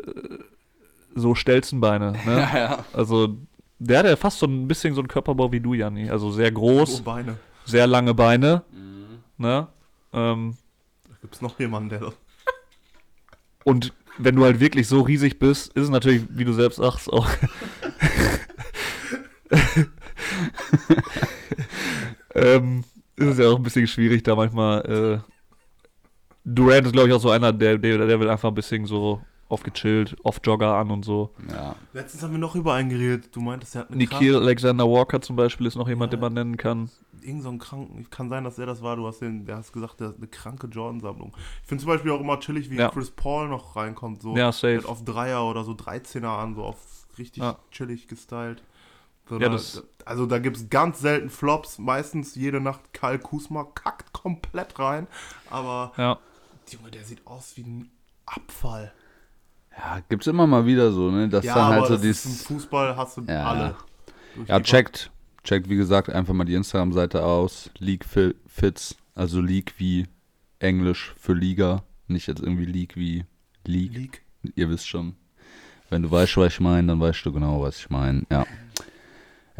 [1.14, 2.48] so Stelzenbeine, ne?
[2.52, 2.84] Ja, ja.
[2.92, 3.36] Also,
[3.78, 6.10] der hat ja fast so ein bisschen so einen Körperbau wie du, Janni.
[6.10, 7.36] Also sehr groß, Oh, Beine.
[7.64, 9.18] sehr lange Beine, Mhm.
[9.38, 9.68] ne?
[10.12, 10.56] Ähm,
[11.08, 12.14] Da gibt's noch jemanden, der das.
[13.64, 17.10] und wenn du halt wirklich so riesig bist, ist es natürlich, wie du selbst sagst,
[17.12, 17.28] auch.
[22.34, 22.84] Ähm,
[23.16, 24.80] ist es ja auch ein bisschen schwierig, da manchmal.
[24.86, 25.30] Äh,
[26.44, 29.20] Durant ist, glaube ich, auch so einer, der, der, der will einfach ein bisschen so
[29.48, 31.34] aufgechillt, Off-Jogger an und so.
[31.50, 31.74] ja.
[31.92, 33.34] Letztens haben wir noch über einen geredet.
[33.34, 36.16] Du meintest, er hat eine Nikhil Alexander Walker zum Beispiel ist noch jemand, Ja.
[36.16, 36.88] den man nennen kann.
[37.22, 39.72] irgend so einen kranken, kann sein, dass er das war, du hast den, der hast
[39.72, 41.34] gesagt, der hat eine kranke Jordan-Sammlung.
[41.62, 42.88] Ich finde zum Beispiel auch immer chillig, wie Ja.
[42.88, 44.76] Chris Paul noch reinkommt, so Ja, safe.
[44.76, 46.78] mit auf Dreier oder so 13er an, so auf
[47.18, 47.58] richtig Ja.
[47.72, 48.62] chillig gestylt.
[49.30, 53.18] So, Ja, da, das- also da gibt es ganz selten Flops, meistens jede Nacht Kyle
[53.18, 55.06] Kusma kackt komplett rein,
[55.48, 56.18] aber Ja.
[56.68, 57.90] Junge, der sieht aus wie ein
[58.26, 58.92] Abfall.
[59.76, 61.28] Ja, gibt's immer mal wieder so, ne?
[61.28, 62.46] Das ja, dann halt aber so das ist im dieses.
[62.46, 63.44] Fußball hast du Ja.
[63.46, 63.76] alle.
[64.46, 65.10] Ja, checkt.
[65.42, 67.70] Checkt, wie gesagt, einfach mal die Instagram-Seite aus.
[67.78, 68.94] League Fi- Fits.
[69.14, 70.06] Also League wie
[70.58, 71.82] Englisch für Liga.
[72.08, 73.24] Nicht jetzt irgendwie League wie
[73.64, 73.92] League.
[73.94, 74.22] League.
[74.54, 75.14] Ihr wisst schon.
[75.88, 78.24] Wenn du weißt, was ich meine, dann weißt du genau, was ich meine.
[78.30, 78.46] Ja.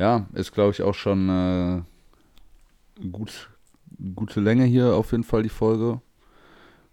[0.01, 1.83] Ja, ist, glaube ich, auch schon äh,
[3.11, 3.51] gut,
[4.15, 6.01] gute Länge hier auf jeden Fall, die Folge.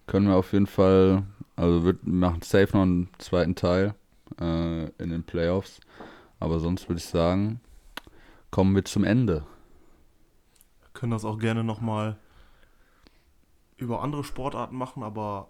[0.08, 1.24] Können wir auf jeden Fall,
[1.56, 3.96] also wir machen safe noch einen zweiten Teil
[4.40, 5.80] äh, in den Playoffs.
[6.40, 7.62] Aber sonst würde ich sagen,
[8.52, 9.46] kommen wir zum Ende.
[10.94, 12.18] können das auch gerne nochmal
[13.78, 15.50] über andere Sportarten machen, aber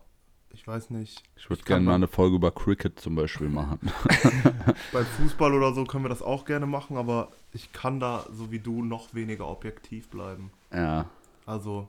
[0.52, 1.24] ich weiß nicht.
[1.36, 3.80] Ich würde gerne mal mal- eine Folge über Cricket zum Beispiel machen.
[4.92, 8.52] Beim Fußball oder so können wir das auch gerne machen, aber ich kann da, so
[8.52, 10.52] wie du, noch weniger objektiv bleiben.
[10.72, 11.06] ja.
[11.46, 11.88] Also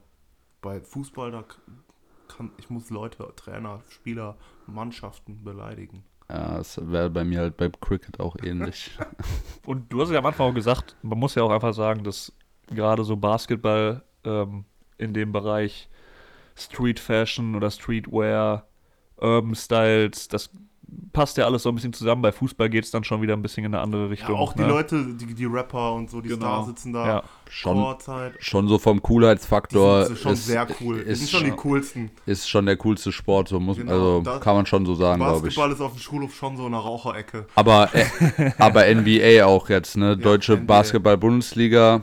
[0.61, 1.57] bei Fußball, da k-
[2.29, 4.37] kann ich muss Leute, Trainer, Spieler,
[4.67, 6.05] Mannschaften beleidigen.
[6.31, 8.91] Ja, das wäre bei mir halt bei Cricket auch ähnlich.
[9.67, 12.33] Und du hast ja am Anfang auch gesagt, man muss ja auch einfach sagen, dass
[12.69, 14.65] gerade so Basketball ähm,
[14.97, 15.89] in dem Bereich
[16.55, 18.67] Street Fashion oder Streetwear,
[19.17, 20.51] Urban Styles, das
[21.13, 22.23] passt ja alles so ein bisschen zusammen.
[22.23, 24.35] Bei Fußball geht es dann schon wieder ein bisschen in eine andere Ja, Richtung.
[24.37, 24.69] auch die ne?
[24.69, 26.47] Leute, die, die Rapper und so, die Genau.
[26.47, 27.97] Stars sitzen da, Ja, Schon,
[28.41, 30.99] schon so vom Coolheitsfaktor sind schon ist, sehr cool.
[30.99, 32.11] Ist, sind schon die coolsten.
[32.27, 35.19] ist schon der coolste Sport, so muss, Genau, also das- kann man schon so sagen,
[35.21, 35.55] glaube ich.
[35.57, 37.47] Basketball ist auf dem Schulhof schon so eine Raucherecke.
[37.55, 38.05] Aber, äh,
[38.59, 40.17] aber NBA auch jetzt, ne?
[40.17, 40.65] Deutsche NBA.
[40.67, 42.03] Basketball-Bundesliga.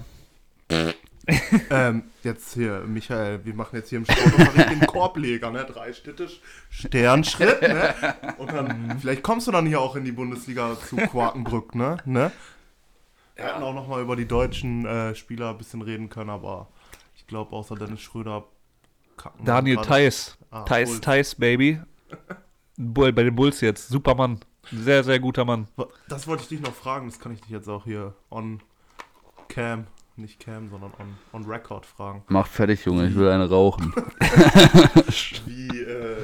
[1.70, 5.66] ähm, jetzt hier, Michael, wir machen jetzt hier im Sportunterricht den Korbleger, ne?
[5.66, 6.28] Drei Schritte,
[6.70, 7.94] Sternschritt, ne?
[8.38, 11.98] Und dann, vielleicht kommst du dann hier auch in die Bundesliga zu Quakenbrück, ne?
[12.06, 12.32] ne?
[13.36, 16.68] Wir hätten auch nochmal über die deutschen äh, Spieler ein bisschen reden können, aber
[17.16, 18.46] ich glaube, außer Dennis Schröder
[19.18, 19.46] kacken.
[19.46, 20.38] Daniel Theiss.
[20.52, 21.02] Ah, Theiss, Bulls.
[21.02, 21.82] Theiss, Baby.
[22.78, 23.88] Bull, bei den Bulls jetzt.
[23.88, 24.40] Super Mann.
[24.72, 25.68] Sehr, sehr guter Mann.
[26.08, 28.62] Das wollte ich dich noch fragen, das kann ich dich jetzt auch hier on
[29.48, 29.86] cam,
[30.18, 32.24] nicht cam, sondern on, on record fragen.
[32.30, 33.94] Mach fertig, Junge, ich will eine rauchen.
[35.46, 36.18] Wie, äh,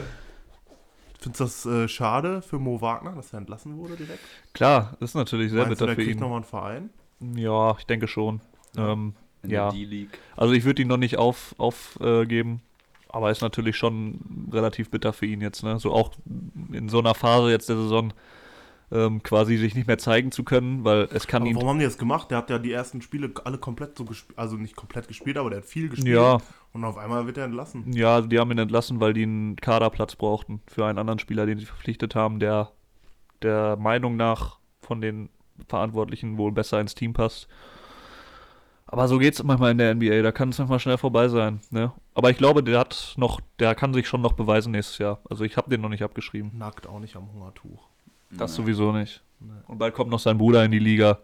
[1.20, 4.24] findest du das äh, schade für Mo Wagner, dass er entlassen wurde direkt?
[4.54, 6.22] Klar, ist natürlich sehr Meinst du, bitter der für kriegt ihn.
[6.22, 6.90] nochmal einen Verein?
[7.36, 8.42] Ja, ich denke schon.
[8.78, 9.14] Ähm,
[9.44, 9.70] In Ja.
[9.72, 10.18] der D-League.
[10.36, 12.62] also ich würde ihn noch nicht aufgeben, auf, äh, geben,
[13.10, 15.64] aber ist natürlich schon relativ bitter für ihn jetzt.
[15.64, 15.78] Ne?
[15.80, 16.12] So auch
[16.72, 18.14] in so einer Phase jetzt der Saison
[18.92, 21.86] ähm, quasi sich nicht mehr zeigen zu können, weil es kann Aber warum haben die
[21.86, 22.30] das gemacht?
[22.32, 25.50] Der hat ja die ersten Spiele alle komplett so gespielt, also nicht komplett gespielt, aber
[25.50, 26.16] der hat viel gespielt.
[26.16, 26.40] Ja,
[26.74, 27.92] Und auf einmal wird er entlassen.
[27.94, 31.58] ja, die haben ihn entlassen, weil die einen Kaderplatz brauchten für einen anderen Spieler, den
[31.58, 32.72] sie verpflichtet haben, der
[33.42, 35.30] der Meinung nach von den
[35.68, 37.48] Verantwortlichen wohl besser ins Team passt.
[38.86, 41.62] Aber so geht's manchmal in der NBA, da kann es manchmal schnell vorbei sein.
[41.70, 41.94] Ne?
[42.14, 45.20] Aber ich glaube, der hat noch, der kann sich schon noch beweisen nächstes Jahr.
[45.30, 46.52] Also ich habe den noch nicht abgeschrieben.
[46.58, 47.88] Nackt auch nicht am Hungertuch.
[48.38, 48.58] Das Nee.
[48.64, 49.24] sowieso nicht.
[49.40, 49.52] Nee.
[49.68, 51.20] Und bald kommt noch sein Bruder in die Liga.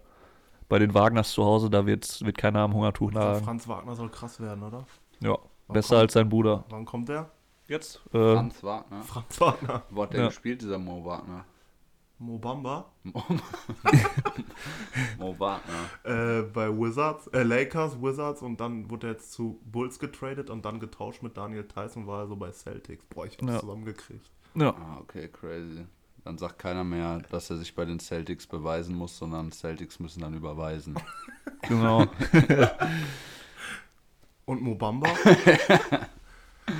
[0.68, 3.42] Bei den Wagners zu Hause, da wird's, wird keiner am Hungertuch nagen.
[3.44, 4.86] Franz Wagner soll krass werden, oder?
[5.20, 6.64] Ja, Wann besser kommt, als sein Bruder.
[6.68, 7.30] Wann kommt der?
[7.68, 8.02] Jetzt?
[8.12, 9.02] Äh, Franz Wagner.
[9.02, 9.82] Franz Wagner.
[9.90, 10.26] Wo hat der Ja.
[10.28, 11.44] gespielt, dieser Mo Wagner?
[12.18, 12.86] Mobamba?
[15.18, 15.88] Mo Wagner.
[16.04, 20.64] Äh, bei Wizards, äh, Lakers, Wizards und dann wurde er jetzt zu Bulls getradet und
[20.64, 23.04] dann getauscht mit Daniel Tyson, war er so bei Celtics.
[23.06, 23.60] Boah, ich hab's Ja.
[23.60, 24.30] zusammengekriegt.
[24.54, 24.70] ja.
[24.70, 25.86] Ah, okay, crazy.
[26.24, 30.20] Dann sagt keiner mehr, dass er sich bei den Celtics beweisen muss, sondern Celtics müssen
[30.20, 30.96] dann überweisen.
[31.62, 32.06] Genau.
[34.44, 35.08] Und Mobamba?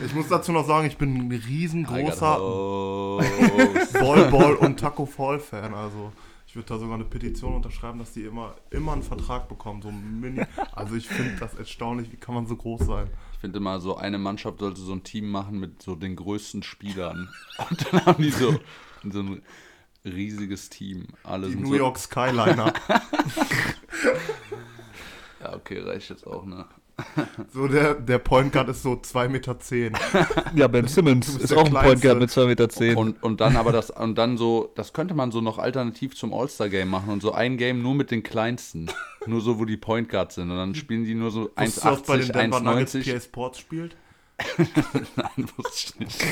[0.07, 3.93] ich muss dazu noch sagen, ich bin ein riesengroßer Host.
[3.95, 5.75] Ball, Ball und Taco Fall Fan.
[5.75, 6.13] Also
[6.47, 9.83] ich würde da sogar eine Petition unterschreiben, dass die immer, immer einen Vertrag bekommen.
[9.83, 10.43] So ein Mini.
[10.73, 13.11] Also ich finde das erstaunlich, wie kann man so groß sein?
[13.35, 16.63] Ich finde immer, so eine Mannschaft sollte so ein Team machen mit so den größten
[16.63, 17.29] Spielern.
[17.69, 18.59] Und dann haben die so,
[19.11, 19.43] so ein
[20.05, 21.07] riesiges Team.
[21.25, 22.73] Alle Die New so, York Skyliner.
[25.41, 26.67] Ja, okay, reicht jetzt auch, ne?
[27.53, 29.59] So der, der Point Guard ist so 2,10 Meter.
[29.61, 29.93] Zehn.
[30.55, 32.03] Ja, Ben Simmons ist auch ein Point.
[32.03, 32.69] Guard mit 2,10 Meter.
[32.69, 32.97] Zehn.
[32.97, 36.35] Und, und dann aber das, und dann so, das könnte man so noch alternativ zum
[36.35, 38.91] All-Star-Game machen und so ein Game nur mit den kleinsten.
[39.27, 40.51] Nur so, wo die Point Guards sind.
[40.51, 43.13] Und dann spielen die nur so Wusstest du, dass bei den 1,80, Denver Nuggets 1,90.
[43.13, 43.97] PA Sports spielt?
[45.17, 46.25] Nein, wusste ich nicht.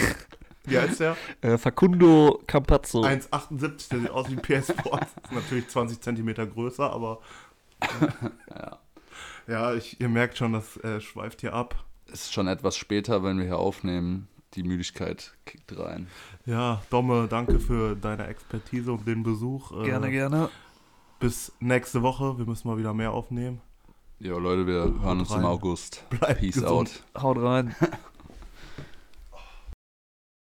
[0.67, 1.17] Wie heißt der?
[1.41, 3.03] Äh, Facundo Campazzo.
[3.05, 5.12] 1,78, der sieht aus wie PA Sports.
[5.25, 7.21] Ist natürlich 20 Zentimeter größer, aber.
[8.51, 8.79] Ja.
[9.49, 11.85] Ja, ich, ihr merkt schon, das äh, schweift hier ab.
[12.09, 14.27] Es ist schon etwas später, wenn wir hier aufnehmen.
[14.55, 16.09] Die Müdigkeit kickt rein.
[16.47, 19.71] Ja, Domme, danke für deine Expertise und den Besuch.
[19.71, 20.49] Äh, Gerne, gerne.
[21.21, 22.39] Bis nächste Woche.
[22.39, 23.61] Wir müssen mal wieder mehr aufnehmen.
[24.19, 25.41] Jo, Leute, wir hören uns rein.
[25.41, 26.03] im August.
[26.11, 27.05] Bleibt Peace gesund.
[27.14, 27.23] out.
[27.23, 27.75] Haut rein.